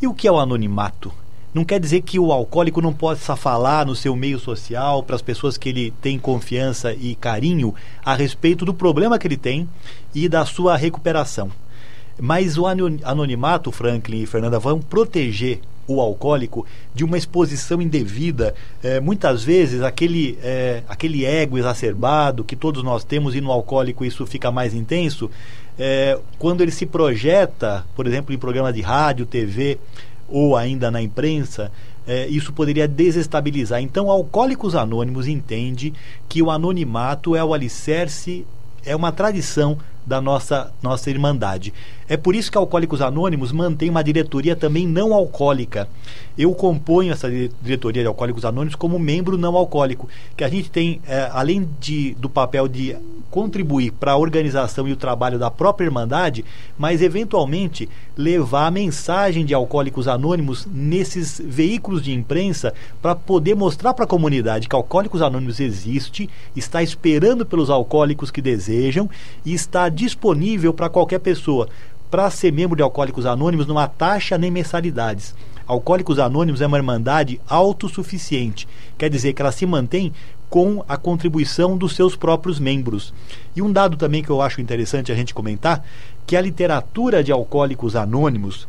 [0.00, 1.12] E o que é o anonimato?
[1.54, 5.22] Não quer dizer que o alcoólico não possa falar no seu meio social para as
[5.22, 7.72] pessoas que ele tem confiança e carinho
[8.04, 9.68] a respeito do problema que ele tem
[10.12, 11.52] e da sua recuperação.
[12.20, 18.52] Mas o anonimato, Franklin e Fernanda, vão proteger o alcoólico de uma exposição indevida.
[18.82, 24.04] É, muitas vezes, aquele, é, aquele ego exacerbado que todos nós temos, e no alcoólico
[24.04, 25.30] isso fica mais intenso,
[25.78, 29.78] é, quando ele se projeta, por exemplo, em programas de rádio, TV
[30.28, 31.70] ou ainda na imprensa,
[32.06, 33.80] é, isso poderia desestabilizar.
[33.80, 35.92] Então, Alcoólicos Anônimos entende
[36.28, 38.46] que o anonimato é o alicerce,
[38.84, 41.72] é uma tradição da nossa, nossa irmandade.
[42.08, 45.88] É por isso que Alcoólicos Anônimos mantém uma diretoria também não alcoólica.
[46.36, 47.30] Eu componho essa
[47.62, 52.14] diretoria de Alcoólicos Anônimos como membro não alcoólico, que a gente tem, é, além de,
[52.14, 52.96] do papel de
[53.30, 56.44] contribuir para a organização e o trabalho da própria Irmandade,
[56.78, 63.94] mas eventualmente levar a mensagem de Alcoólicos Anônimos nesses veículos de imprensa para poder mostrar
[63.94, 69.08] para a comunidade que Alcoólicos Anônimos existe, está esperando pelos alcoólicos que desejam
[69.44, 71.68] e está disponível para qualquer pessoa
[72.14, 75.34] para ser membro de Alcoólicos Anônimos não há taxa nem mensalidades.
[75.66, 80.12] Alcoólicos Anônimos é uma irmandade autossuficiente, quer dizer que ela se mantém
[80.48, 83.12] com a contribuição dos seus próprios membros.
[83.56, 85.84] E um dado também que eu acho interessante a gente comentar,
[86.24, 88.68] que a literatura de alcoólicos anônimos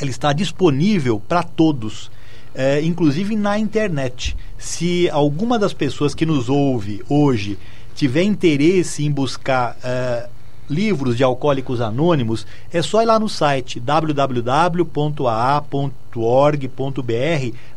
[0.00, 2.12] ela está disponível para todos,
[2.54, 4.36] é, inclusive na internet.
[4.56, 7.58] Se alguma das pessoas que nos ouve hoje
[7.92, 10.28] tiver interesse em buscar é,
[10.68, 14.66] livros de alcoólicos anônimos, é só ir lá no site www.aa.org.br,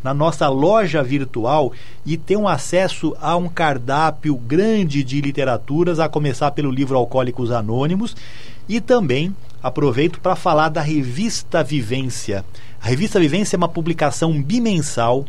[0.03, 1.71] na nossa loja virtual,
[2.05, 7.51] e ter um acesso a um cardápio grande de literaturas, a começar pelo livro Alcoólicos
[7.51, 8.15] Anônimos,
[8.67, 12.45] e também aproveito para falar da revista Vivência.
[12.81, 15.25] A revista Vivência é uma publicação bimensal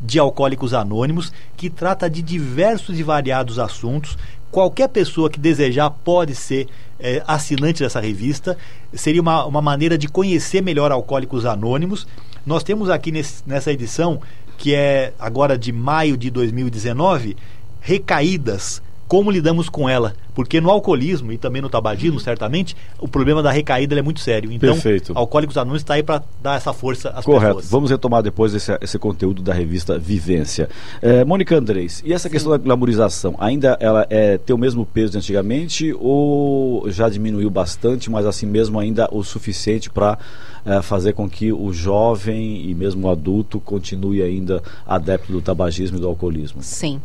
[0.00, 4.16] de Alcoólicos Anônimos que trata de diversos e variados assuntos.
[4.50, 6.66] Qualquer pessoa que desejar pode ser
[7.00, 8.56] é, assinante dessa revista.
[8.92, 12.06] Seria uma, uma maneira de conhecer melhor Alcoólicos Anônimos.
[12.44, 14.20] Nós temos aqui nesse, nessa edição,
[14.58, 17.36] que é agora de maio de 2019,
[17.80, 20.14] recaídas como lidamos com ela.
[20.32, 24.52] Porque no alcoolismo e também no tabagismo, certamente, o problema da recaída é muito sério.
[24.52, 25.12] Então, Perfeito.
[25.16, 27.56] Alcoólicos Anônimos está aí para dar essa força às Correto.
[27.56, 27.70] pessoas.
[27.72, 30.68] Vamos retomar depois esse, esse conteúdo da revista Vivência.
[31.02, 32.32] É, Mônica Andrés, e essa Sim.
[32.32, 37.50] questão da glamorização, ainda ela é, tem o mesmo peso de antigamente ou já diminuiu
[37.50, 40.18] bastante, mas assim mesmo ainda o suficiente para
[40.64, 45.98] é, fazer com que o jovem e mesmo o adulto continue ainda adepto do tabagismo
[45.98, 46.62] e do alcoolismo?
[46.62, 47.00] Sim.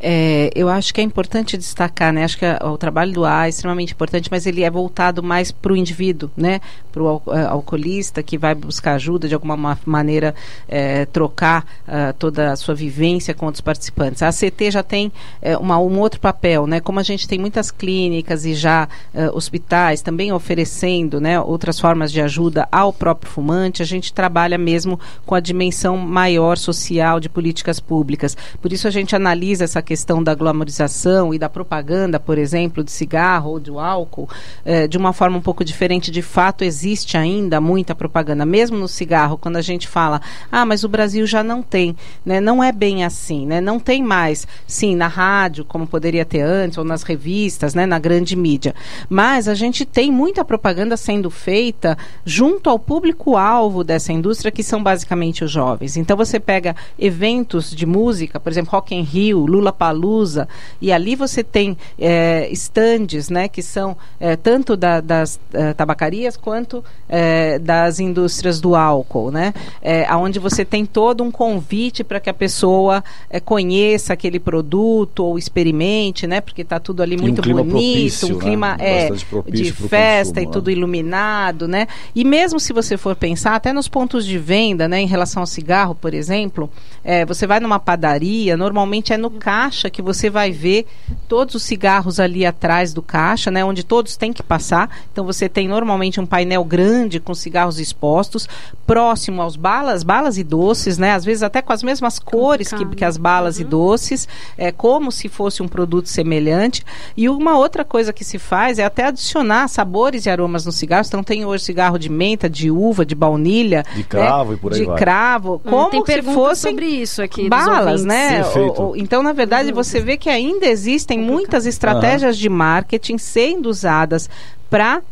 [0.00, 2.24] É, eu acho que é importante destacar, né?
[2.24, 5.72] Acho que o trabalho do A é extremamente importante, mas ele é voltado mais para
[5.72, 6.60] o indivíduo, né?
[6.90, 10.34] Para o alcoolista que vai buscar ajuda de alguma ma- maneira
[10.68, 14.22] é, trocar ah, toda a sua vivência com outros participantes.
[14.22, 15.12] A ACT já tem
[15.60, 16.80] uma, um outro papel, né?
[16.80, 21.40] Como a gente tem muitas clínicas e já eh, hospitais também oferecendo, né?
[21.40, 26.56] Outras formas de ajuda ao próprio fumante, a gente trabalha mesmo com a dimensão maior
[26.56, 28.36] social de políticas públicas.
[28.60, 32.90] Por isso a gente analisa essa questão da glamorização e da propaganda, por exemplo, de
[32.90, 34.28] cigarro ou do álcool,
[34.64, 36.10] eh, de uma forma um pouco diferente.
[36.10, 40.20] De fato, existe ainda muita propaganda, mesmo no cigarro, quando a gente fala,
[40.50, 42.40] ah, mas o Brasil já não tem, né?
[42.40, 43.60] Não é bem assim, né?
[43.60, 47.86] Não tem mais, sim, na rádio, como poderia ter antes, ou nas revistas, né?
[47.86, 48.74] Na grande mídia.
[49.08, 54.82] Mas a gente tem muita propaganda sendo feita junto ao público-alvo dessa indústria, que são
[54.82, 55.96] basicamente os jovens.
[55.96, 60.48] Então você pega eventos de música, por exemplo, Rock in Rio, Lula Palusa,
[60.80, 66.36] e ali você tem eh, estandes, né, que são eh, tanto da- das eh, tabacarias
[66.36, 72.18] quanto eh, das indústrias do álcool, né, eh, aonde você tem todo um convite para
[72.20, 73.02] que a pessoa
[73.44, 78.28] conheça aquele produto ou experimente, né, porque está tudo ali um muito clima bonito, propício,
[78.34, 78.44] um né?
[78.44, 80.72] clima é, Bastante propício de festa consumo, e tudo né?
[80.72, 81.86] iluminado, né?
[82.14, 85.46] E mesmo se você for pensar, até nos pontos de venda, né, em relação ao
[85.46, 86.70] cigarro, por exemplo,
[87.04, 90.86] é, você vai numa padaria, normalmente é no caixa que você vai ver
[91.28, 94.90] todos os cigarros ali atrás do caixa, né, onde todos têm que passar.
[95.12, 98.48] Então você tem normalmente um painel grande com cigarros expostos,
[98.86, 101.12] próximo aos balas, balas e doces, né?
[101.12, 105.10] Às vezes até com as mesmas cores que, que as balas e doces, é como
[105.10, 106.84] se fosse um produto semelhante.
[107.16, 111.08] E uma outra coisa que se faz é até adicionar sabores e aromas nos cigarros.
[111.08, 114.56] Então tem hoje cigarro de menta, de uva, de baunilha, De cravo né?
[114.56, 114.96] e por aí de vai.
[114.98, 118.42] cravo, Hum, como tem se perguntas fossem sobre isso aqui balas, né?
[118.76, 123.68] O- o- então, na verdade, você vê que ainda existem muitas estratégias de marketing sendo
[123.68, 124.28] usadas
[124.70, 125.02] para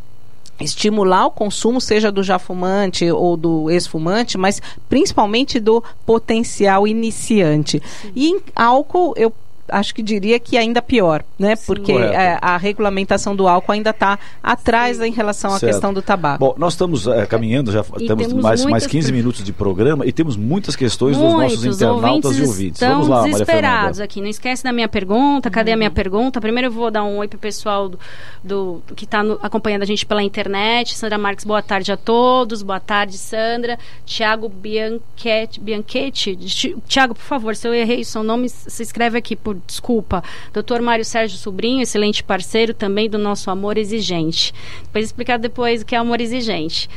[0.61, 7.83] estimular o consumo, seja do já fumante ou do ex-fumante, mas principalmente do potencial iniciante.
[8.15, 9.33] E em álcool, eu
[9.71, 11.55] acho que diria que ainda pior, né?
[11.67, 12.13] Porque Correto.
[12.15, 15.73] é, a regulamentação do álcool ainda está atrás em relação à Certo.
[15.73, 16.39] questão do tabaco.
[16.39, 19.45] Bom, nós estamos eh, caminhando, já E temos temos mais, mais muitas 15 per- minutos
[19.45, 22.81] de programa e temos muitas questões dos Muitos nossos internautas e ouvintes.
[22.83, 24.05] Estão Vamos lá, Maria desesperados Fernanda.
[24.05, 24.21] aqui.
[24.21, 25.51] Não esquece da minha pergunta.
[25.51, 26.41] Cadê a minha pergunta?
[26.41, 27.99] Primeiro eu vou dar um oi pro pessoal do,
[28.43, 30.97] do- que está acompanhando a gente pela internet.
[30.97, 32.63] Sandra Marques, boa tarde a todos.
[32.63, 33.79] Boa tarde, Sandra.
[34.05, 35.61] Tiago Bianchetti.
[35.61, 36.37] Bianchetti.
[36.37, 40.23] Ti- Tiago, por favor, se eu errei o seu nome, se escreve aqui, por desculpa.
[40.53, 44.55] Doutor Mário Sérgio Sobrinho, excelente parceiro também do nosso Amor Exigente.
[44.83, 46.89] Depois explicar depois o que é Amor Exigente.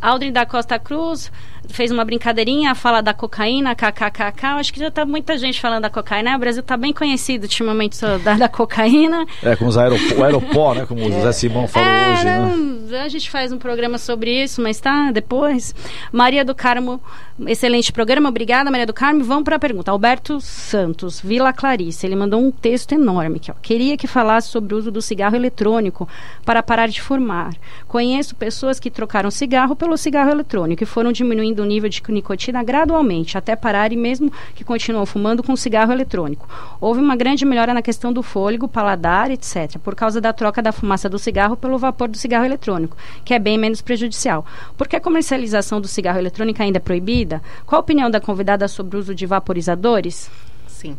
[0.00, 1.30] Aldrin da Costa Cruz
[1.72, 4.46] fez uma brincadeirinha, fala da cocaína, kkkk.
[4.58, 6.30] Acho que já tá muita gente falando da cocaína.
[6.30, 6.36] né?
[6.36, 9.24] O Brasil tá bem conhecido ultimamente da, da cocaína.
[9.42, 10.86] É, com os aeropó, o aeropó, né?
[10.86, 12.38] Como o José Simão falou É, hoje, né?
[12.90, 15.74] não, A gente faz um programa sobre isso, mas tá, depois.
[16.12, 17.00] Maria do Carmo,
[17.46, 19.24] excelente programa, obrigada, Maria do Carmo.
[19.24, 19.90] Vamos para a pergunta.
[19.90, 23.54] Alberto Santos, Vila Clarice, ele mandou um texto enorme aqui, ó.
[23.60, 26.08] Queria que falasse sobre o uso do cigarro eletrônico
[26.44, 27.54] para parar de fumar.
[27.88, 32.62] Conheço pessoas que trocaram cigarro pelo cigarro eletrônico e foram diminuindo o nível de nicotina
[32.62, 36.48] gradualmente, até parar e mesmo que continuam fumando com cigarro eletrônico.
[36.80, 40.72] Houve uma grande melhora na questão do fôlego, paladar, etc., por causa da troca da
[40.72, 44.44] fumaça do cigarro pelo vapor do cigarro eletrônico, que é bem menos prejudicial.
[44.76, 47.42] Por que a comercialização do cigarro eletrônico ainda é proibida?
[47.66, 50.30] Qual a opinião da convidada sobre o uso de vaporizadores?
[50.66, 50.96] Sim.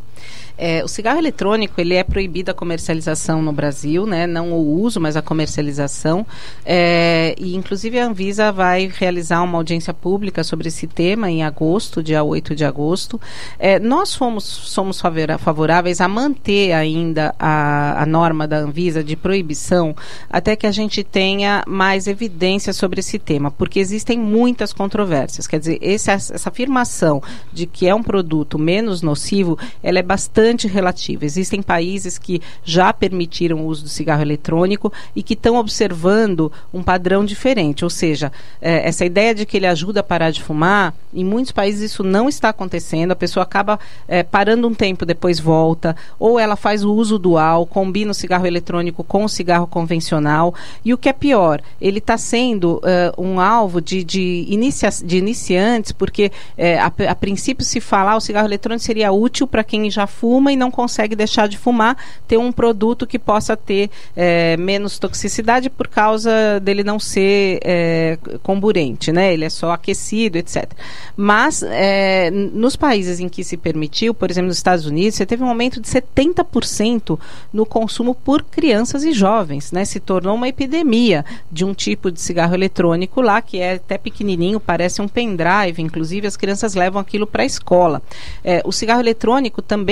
[0.57, 4.27] É, o cigarro eletrônico ele é proibido a comercialização no Brasil, né?
[4.27, 6.25] Não o uso, mas a comercialização.
[6.63, 12.03] É, e inclusive a Anvisa vai realizar uma audiência pública sobre esse tema em agosto,
[12.03, 13.19] dia 8 de agosto.
[13.57, 15.01] É, nós fomos, somos
[15.39, 19.95] favoráveis a manter ainda a, a norma da Anvisa de proibição
[20.29, 25.47] até que a gente tenha mais evidência sobre esse tema, porque existem muitas controvérsias.
[25.47, 30.67] Quer dizer, esse, essa afirmação de que é um produto menos nocivo, ela é bastante
[30.67, 31.23] relativa.
[31.23, 36.83] Existem países que já permitiram o uso do cigarro eletrônico e que estão observando um
[36.83, 37.85] padrão diferente.
[37.85, 38.29] Ou seja,
[38.61, 42.03] é, essa ideia de que ele ajuda a parar de fumar, em muitos países isso
[42.03, 43.11] não está acontecendo.
[43.11, 47.65] A pessoa acaba é, parando um tempo, depois volta, ou ela faz o uso dual,
[47.65, 50.53] combina o cigarro eletrônico com o cigarro convencional.
[50.83, 55.17] E o que é pior, ele está sendo uh, um alvo de, de, inicia de
[55.17, 59.89] iniciantes, porque é, a, a princípio se falar o cigarro eletrônico seria útil para quem
[59.89, 61.97] já fuma fuma e não consegue deixar de fumar,
[62.27, 68.17] ter um produto que possa ter é, menos toxicidade por causa dele não ser é,
[68.41, 69.33] comburente, né?
[69.33, 70.71] Ele é só aquecido, etc.
[71.15, 75.43] Mas é, nos países em que se permitiu, por exemplo, nos Estados Unidos, você teve
[75.43, 77.19] um aumento de 70%
[77.53, 79.85] no consumo por crianças e jovens, né?
[79.85, 84.59] Se tornou uma epidemia de um tipo de cigarro eletrônico lá que é até pequenininho,
[84.59, 88.01] parece um pendrive, inclusive as crianças levam aquilo para a escola.
[88.43, 89.90] É, o cigarro eletrônico também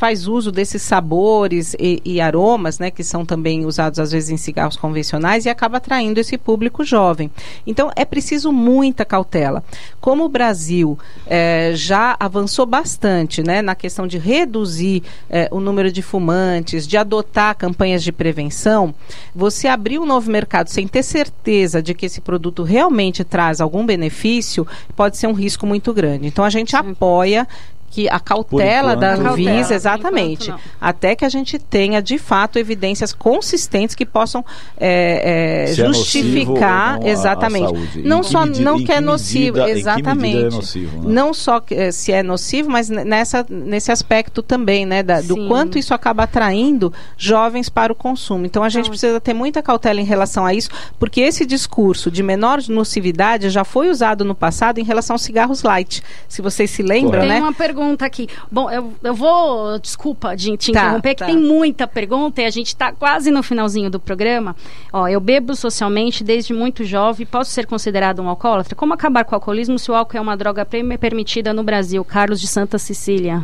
[0.00, 4.38] faz uso desses sabores e, e, aromas, né, que são também usados às vezes em
[4.38, 7.30] cigarros convencionais e acaba atraindo esse público jovem.
[7.66, 9.62] Então é preciso muita cautela.
[10.00, 15.92] Como o Brasil eh, já avançou bastante, né, na questão de reduzir eh, o número
[15.92, 18.94] de fumantes, de adotar campanhas de prevenção,
[19.34, 23.84] você abrir um novo mercado sem ter certeza de que esse produto realmente traz algum
[23.84, 26.26] benefício pode ser um risco muito grande.
[26.26, 27.46] Então a gente apoia
[27.90, 33.12] que a cautela enquanto, da Anvisa, exatamente, até que a gente tenha de fato evidências
[33.12, 34.44] consistentes que possam
[34.78, 39.58] é, é, justificar é não exatamente, a, a não só medida, não que é nocivo,
[39.58, 41.12] medida, exatamente, é nocivo, né?
[41.12, 45.76] não só eh, se é nocivo, mas nessa nesse aspecto também, né, da, do quanto
[45.76, 48.46] isso acaba atraindo jovens para o consumo.
[48.46, 52.10] Então a gente então, precisa ter muita cautela em relação a isso, porque esse discurso
[52.10, 56.02] de menor nocividade já foi usado no passado em relação aos cigarros light.
[56.28, 57.40] Se vocês se lembram, Tem né?
[57.80, 58.28] Pergunta aqui.
[58.52, 59.78] Bom, eu, eu vou.
[59.78, 61.24] Desculpa de te tá, interromper, tá.
[61.24, 64.54] que tem muita pergunta e a gente está quase no finalzinho do programa.
[64.92, 67.24] Ó, eu bebo socialmente desde muito jovem.
[67.24, 68.74] Posso ser considerado um alcoólatra?
[68.74, 72.04] Como acabar com o alcoolismo se o álcool é uma droga permitida no Brasil?
[72.04, 73.42] Carlos de Santa Cecília.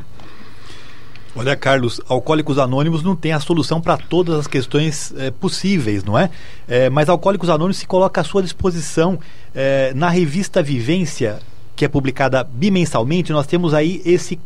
[1.34, 6.18] Olha, Carlos, Alcoólicos Anônimos não tem a solução para todas as questões é, possíveis, não
[6.18, 6.30] é?
[6.68, 6.90] é?
[6.90, 9.18] Mas Alcoólicos Anônimos se coloca à sua disposição
[9.54, 11.38] é, na revista Vivência
[11.76, 14.40] que é publicada bimensalmente, nós temos aí esse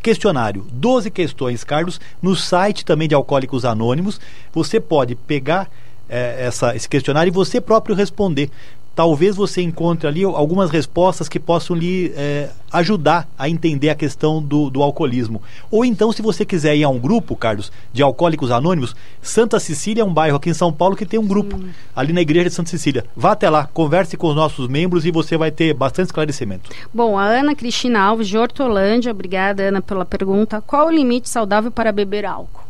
[0.00, 0.64] questionário.
[0.72, 4.20] 12 questões, Carlos, no site também de Alcoólicos Anônimos.
[4.52, 5.68] Você pode pegar
[6.08, 8.50] é, essa, esse questionário e você próprio responder
[8.98, 14.42] talvez você encontre ali algumas respostas que possam lhe é, ajudar a entender a questão
[14.42, 15.40] do, do, alcoolismo.
[15.70, 20.02] Ou então, se você quiser ir a um grupo, Carlos, de alcoólicos anônimos, Santa Cecília
[20.02, 21.70] é um bairro aqui em São Paulo que tem um grupo, Sim.
[21.94, 23.04] ali na igreja de Santa Cecília.
[23.14, 26.68] Vá até lá, converse com os nossos membros e você vai ter bastante esclarecimento.
[26.92, 30.60] Bom, a Ana Cristina Alves de Hortolândia, obrigada, Ana, pela pergunta.
[30.60, 32.67] Qual o limite saudável para beber álcool?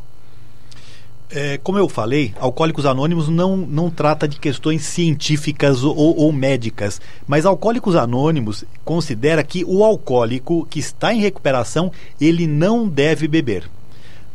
[1.31, 7.03] É, como eu falei, Alcoólicos Anônimos não, não trata de questões científicas ou, ou, médicas,
[7.27, 13.69] mas Alcoólicos Anônimos considera que o alcoólico que está em recuperação, ele não deve beber.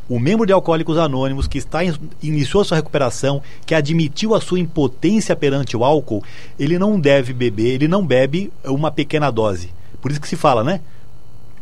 [0.08, 4.60] O membro de Alcoólicos Anônimos que está in, iniciou sua recuperação, que admitiu a sua
[4.60, 6.24] impotência perante o álcool,
[6.60, 9.74] ele não deve beber, ele não bebe uma pequena dose.
[10.00, 10.82] Por isso que se fala, né?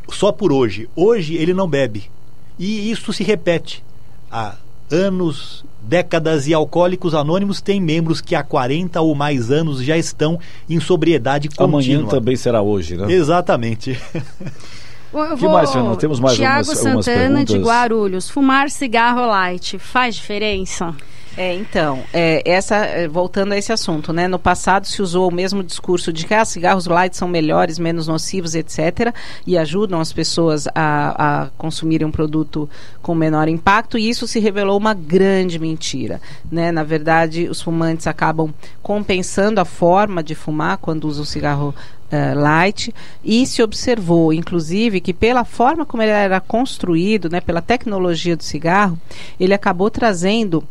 [0.10, 0.90] Só por hoje.
[0.94, 2.12] Hoje ele não bebe.
[2.60, 3.82] E isso se repete.
[4.30, 4.56] A
[4.92, 10.40] anos, décadas e Alcoólicos Anônimos tem membros que há 40 ou mais anos já estão
[10.70, 11.66] em sobriedade contínua.
[11.66, 13.12] Amanhã também será hoje, né?
[13.12, 14.00] Exatamente.
[15.14, 15.98] Eu que mais, Fernando?
[15.98, 18.30] Temos mais Tiago algumas, algumas Santana de Guarulhos.
[18.30, 20.96] Fumar cigarro light faz diferença?
[21.38, 24.28] É, então, é, essa, é, voltando a esse assunto, né?
[24.28, 28.06] No passado se usou o mesmo discurso de que ah, cigarros light são melhores, menos
[28.08, 29.14] nocivos, etc.
[29.48, 32.70] E ajudam as pessoas a, a consumirem um produto
[33.02, 36.22] com menor impacto, e isso se revelou uma grande mentira.
[36.52, 36.72] Né?
[36.72, 38.54] Na verdade, os fumantes acabam
[38.84, 41.74] compensando a forma de fumar quando usam cigarro
[42.12, 47.62] Uh, light e se observou, inclusive, que pela forma como ele era construído, né, pela
[47.62, 49.00] tecnologia do cigarro,
[49.40, 50.62] ele acabou trazendo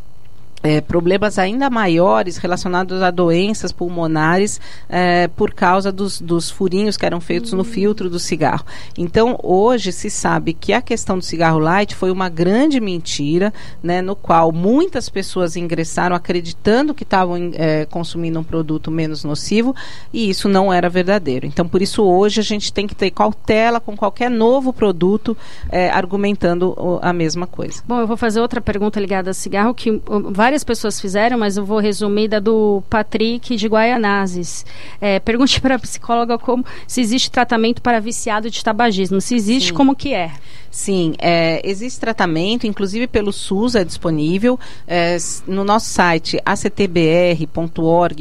[0.63, 7.05] é, problemas ainda maiores relacionados a doenças pulmonares é, por causa dos, dos, furinhos que
[7.05, 8.65] eram feitos no filtro do cigarro.
[8.97, 14.01] Então, hoje se sabe que a questão do cigarro light foi uma grande mentira, né,
[14.01, 19.75] no qual muitas pessoas ingressaram acreditando que estavam é, consumindo um produto menos nocivo
[20.13, 21.45] e isso não era verdadeiro.
[21.45, 25.35] Então, por isso, hoje a gente tem que ter cautela com qualquer novo produto
[25.69, 27.81] é, argumentando a mesma coisa.
[27.87, 31.55] Bom, eu vou fazer outra pergunta ligada a cigarro que vai várias pessoas fizeram, mas
[31.55, 34.65] eu vou resumir da do Patrick de Guaianazes.
[34.99, 39.21] É, pergunte para a psicóloga como se existe tratamento para viciado de tabagismo.
[39.21, 39.73] Se existe, Sim.
[39.73, 40.31] como que é?
[40.71, 44.57] Sim, é, existe tratamento, inclusive pelo SUS é disponível.
[44.87, 48.15] É, no nosso site actbr.org.br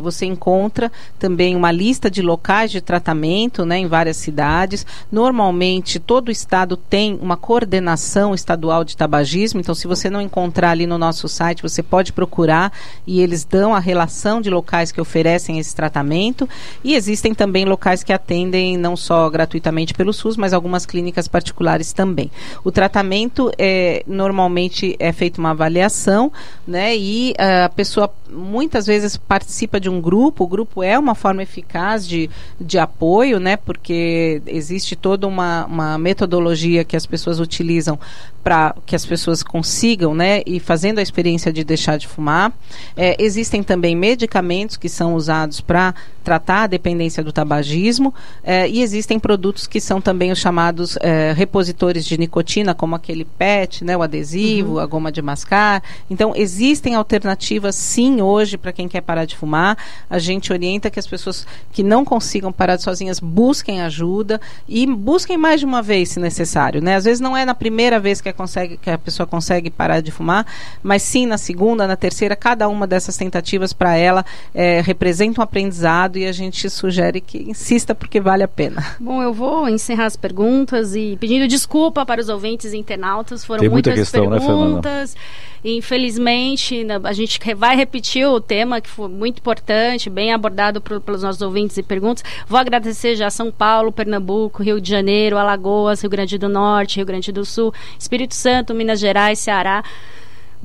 [0.00, 4.86] você encontra também uma lista de locais de tratamento né, em várias cidades.
[5.10, 10.86] Normalmente todo estado tem uma coordenação estadual de tabagismo, então se você não encontrar ali
[10.86, 12.72] no nosso site, você pode procurar
[13.04, 16.48] e eles dão a relação de locais que oferecem esse tratamento.
[16.84, 21.55] E existem também locais que atendem não só gratuitamente pelo SUS, mas algumas clínicas particulares
[21.56, 22.30] particulares também.
[22.62, 26.30] O tratamento é normalmente é feita uma avaliação,
[26.66, 26.94] né?
[26.96, 30.44] E uh, a pessoa muitas vezes participa de um grupo.
[30.44, 32.28] O grupo é uma forma eficaz de,
[32.60, 33.56] de apoio, né?
[33.56, 37.98] Porque existe toda uma, uma metodologia que as pessoas utilizam
[38.46, 40.42] para que as pessoas consigam, né?
[40.46, 42.52] E fazendo a experiência de deixar de fumar.
[42.96, 48.82] É, existem também medicamentos que são usados para tratar a dependência do tabagismo é, e
[48.82, 53.96] existem produtos que são também os chamados é, repositores de nicotina, como aquele PET, né,
[53.96, 54.78] o adesivo, uhum.
[54.80, 55.82] a goma de mascar.
[56.10, 59.78] Então, existem alternativas, sim, hoje, para quem quer parar de fumar.
[60.10, 65.38] A gente orienta que as pessoas que não consigam parar sozinhas busquem ajuda e busquem
[65.38, 66.82] mais de uma vez, se necessário.
[66.82, 66.96] Né?
[66.96, 70.00] Às vezes não é na primeira vez que a, consegue, que a pessoa consegue parar
[70.00, 70.44] de fumar,
[70.82, 75.44] mas sim na segunda, na terceira, cada uma dessas tentativas para ela é, representa um
[75.44, 78.84] aprendizado e a gente sugere que insista porque vale a pena.
[78.98, 83.44] Bom, eu vou encerrar as perguntas e pedir pedindo desculpa para os ouvintes e internautas.
[83.44, 85.14] Foram Tem muitas muita questão, né, perguntas.
[85.14, 85.20] Né,
[85.64, 91.22] Infelizmente, a gente vai repetir o tema que foi muito importante, bem abordado por, pelos
[91.22, 92.22] nossos ouvintes e perguntas.
[92.46, 97.06] Vou agradecer já São Paulo, Pernambuco, Rio de Janeiro, Alagoas, Rio Grande do Norte, Rio
[97.06, 99.82] Grande do Sul, Espírito Santo, Minas Gerais, Ceará.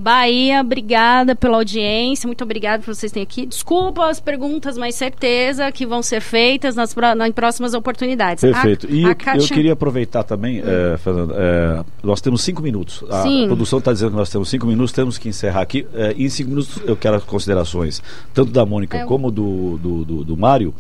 [0.02, 3.46] Bahia, obrigada pela audiência, muito obrigada por vocês estarem aqui.
[3.46, 8.42] Desculpa as perguntas, mas certeza que vão ser feitas nas, nas próximas oportunidades.
[8.42, 8.88] Perfeito.
[8.88, 13.04] A, e a eu, eu, queria aproveitar também, é, Fernando, é, nós temos cinco minutos.
[13.10, 13.46] A Sim.
[13.46, 15.88] produção está dizendo que nós temos cinco minutos, temos que encerrar aqui.
[15.94, 18.02] É, em cinco minutos eu quero as considerações,
[18.34, 20.74] tanto da Mônica é, como do, do, do, do Mário.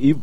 [0.00, 0.16] E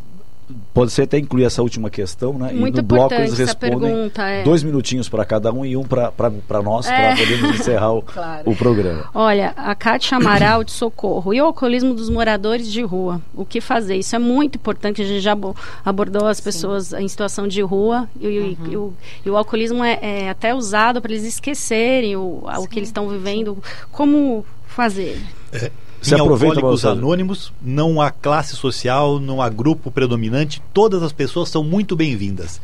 [0.72, 2.52] pode ser até incluir essa última questão, né?
[2.52, 4.42] Muito e no bloco eles respondem pergunta, é.
[4.42, 6.96] dois minutinhos para cada um e um para nós, é.
[6.96, 8.50] para podermos encerrar o, claro.
[8.50, 9.08] o, programa.
[9.14, 11.34] Olha, a Cátia Amaral de Socorro.
[11.34, 13.20] E o alcoolismo dos moradores de rua?
[13.34, 13.96] O que fazer?
[13.96, 15.02] Isso é muito importante.
[15.02, 15.36] A gente já
[15.84, 16.98] abordou as pessoas Sim.
[16.98, 18.56] em situação de rua e, uhum.
[18.70, 18.94] e, o,
[19.26, 23.08] e o, alcoolismo é, é até usado para eles esquecerem o, o que eles estão
[23.08, 23.62] vivendo.
[23.90, 25.20] Como fazer?
[25.52, 25.70] É
[26.00, 31.48] se em Alcoólicos Anônimos, não há classe social, não há grupo predominante, todas as pessoas
[31.48, 32.60] são muito bem-vindas.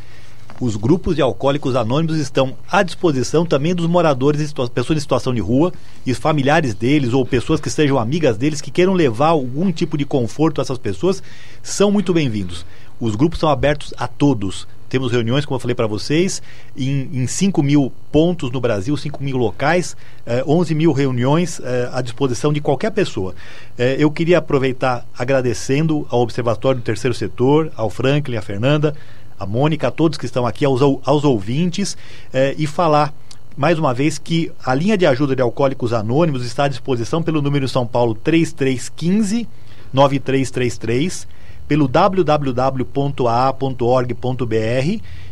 [0.60, 5.40] Os grupos de alcoólicos anônimos estão à disposição também dos moradores, pessoas em situação de
[5.40, 5.72] rua
[6.06, 10.04] e familiares deles ou pessoas que sejam amigas deles que queiram levar algum tipo de
[10.04, 11.20] conforto a essas pessoas,
[11.60, 12.64] são muito bem-vindos.
[13.00, 14.68] Os grupos são abertos a todos.
[14.88, 16.42] Temos reuniões, como eu falei para vocês,
[16.76, 21.88] em, em 5 mil pontos no Brasil, 5 mil locais, eh, 11 mil reuniões eh,
[21.92, 23.34] à disposição de qualquer pessoa.
[23.76, 28.94] Eh, eu queria aproveitar agradecendo ao Observatório do Terceiro Setor, ao Franklin, à Fernanda,
[29.38, 31.96] à Mônica, a todos que estão aqui, aos, aos ouvintes,
[32.32, 33.12] eh, e falar
[33.56, 37.40] mais uma vez que a linha de ajuda de alcoólicos anônimos está à disposição pelo
[37.40, 39.48] número São Paulo 3315
[39.92, 41.28] 9333
[41.66, 42.84] pelo www.a.org.br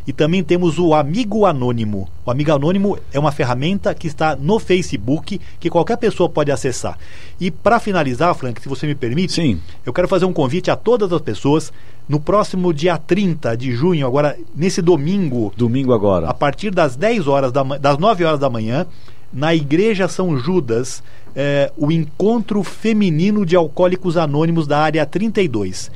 [0.06, 2.08] e também temos o Amigo Anônimo.
[2.24, 6.98] O Amigo Anônimo é uma ferramenta que está no Facebook que qualquer pessoa pode acessar.
[7.40, 9.60] E para finalizar, Frank, se você me permite, Sim.
[9.84, 11.72] eu quero fazer um convite a todas as pessoas
[12.08, 17.28] no próximo dia 30 de junho, agora nesse domingo, domingo agora, a partir das 10
[17.28, 18.86] horas da das 9 horas da manhã,
[19.32, 21.02] na Igreja São Judas,
[21.34, 25.90] é, o encontro feminino de alcoólicos anônimos da área 32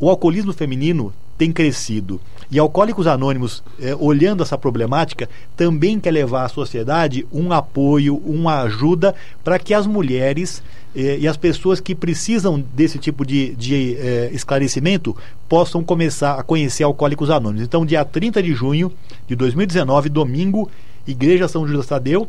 [0.00, 2.20] o alcoolismo feminino tem crescido.
[2.50, 8.62] E Alcoólicos Anônimos, eh, olhando essa problemática, também quer levar à sociedade um apoio, uma
[8.62, 10.62] ajuda para que as mulheres
[10.94, 15.16] eh, e as pessoas que precisam desse tipo de, de eh, esclarecimento
[15.48, 17.64] possam começar a conhecer Alcoólicos Anônimos.
[17.64, 18.92] Então, dia 30 de junho
[19.26, 20.70] de 2019, domingo,
[21.06, 22.28] Igreja São Judas Tadeu,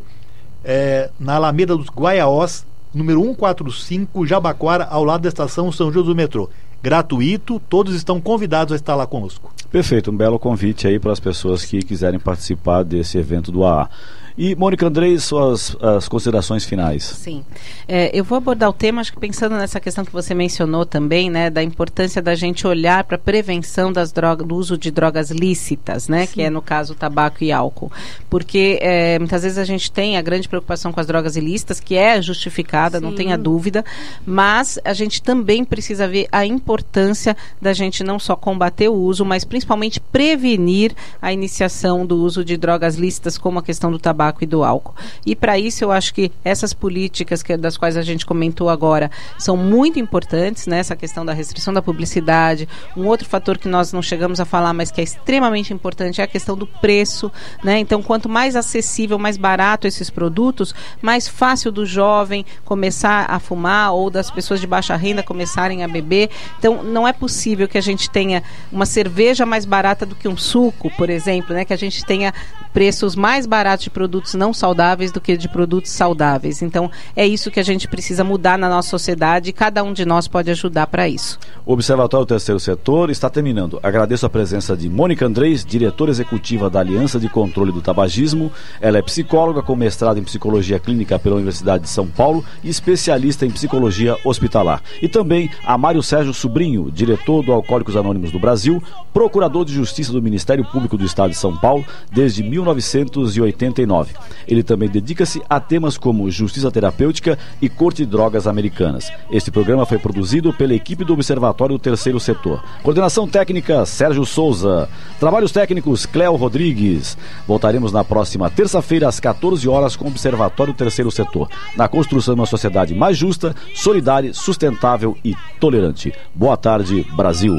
[1.20, 6.50] na Alameda dos Guaiaós, número 145, Jabaquara, ao lado da estação São José do Metrô.
[6.86, 9.52] Gratuito, todos estão convidados a estar lá conosco.
[9.72, 13.90] Perfeito, um belo convite aí para as pessoas que quiserem participar desse evento do AA.
[14.38, 17.04] E, Mônica Andrei, suas as considerações finais.
[17.04, 17.42] Sim.
[17.88, 21.30] É, eu vou abordar o tema, acho que pensando nessa questão que você mencionou também,
[21.30, 25.30] né, da importância da gente olhar para a prevenção das drogas, do uso de drogas
[25.30, 26.34] lícitas, né, Sim.
[26.34, 27.90] que é no caso tabaco e álcool.
[28.28, 31.94] Porque é, muitas vezes a gente tem a grande preocupação com as drogas ilícitas, que
[31.94, 33.04] é justificada, Sim.
[33.04, 33.84] não tenha dúvida,
[34.26, 39.24] mas a gente também precisa ver a importância da gente não só combater o uso,
[39.24, 44.25] mas principalmente prevenir a iniciação do uso de drogas lícitas, como a questão do tabaco
[44.26, 44.94] tabaco e do álcool.
[45.24, 49.10] E para isso eu acho que essas políticas que, das quais a gente comentou agora
[49.38, 50.78] são muito importantes, né?
[50.78, 52.68] Essa questão da restrição da publicidade.
[52.96, 56.24] Um outro fator que nós não chegamos a falar, mas que é extremamente importante é
[56.24, 57.30] a questão do preço,
[57.62, 57.78] né?
[57.78, 63.92] Então, quanto mais acessível, mais barato esses produtos, mais fácil do jovem começar a fumar
[63.92, 66.30] ou das pessoas de baixa renda começarem a beber.
[66.58, 70.36] Então, não é possível que a gente tenha uma cerveja mais barata do que um
[70.36, 71.64] suco, por exemplo, né?
[71.64, 72.32] Que a gente tenha
[72.72, 76.62] preços mais baratos de produtos produtos não saudáveis do que de produtos saudáveis.
[76.62, 80.06] Então, é isso que a gente precisa mudar na nossa sociedade e cada um de
[80.06, 81.38] nós pode ajudar para isso.
[81.66, 83.78] O Observatório Terceiro Setor está terminando.
[83.82, 88.50] Agradeço a presença de Mônica Andrés, diretora executiva da Aliança de Controle do Tabagismo.
[88.80, 93.44] Ela é psicóloga com mestrado em psicologia clínica pela Universidade de São Paulo e especialista
[93.44, 94.82] em psicologia hospitalar.
[95.02, 100.12] E também a Mário Sérgio Sobrinho, diretor do Alcoólicos Anônimos do Brasil, procurador de Justiça
[100.12, 104.05] do Ministério Público do Estado de São Paulo desde 1989.
[104.46, 109.10] Ele também dedica-se a temas como justiça terapêutica e corte de drogas americanas.
[109.30, 112.62] Este programa foi produzido pela equipe do Observatório Terceiro Setor.
[112.82, 114.88] Coordenação técnica Sérgio Souza.
[115.18, 117.16] Trabalhos técnicos Cléo Rodrigues.
[117.46, 122.40] Voltaremos na próxima terça-feira às 14 horas com o Observatório Terceiro Setor, na construção de
[122.40, 126.12] uma sociedade mais justa, solidária, sustentável e tolerante.
[126.34, 127.58] Boa tarde, Brasil.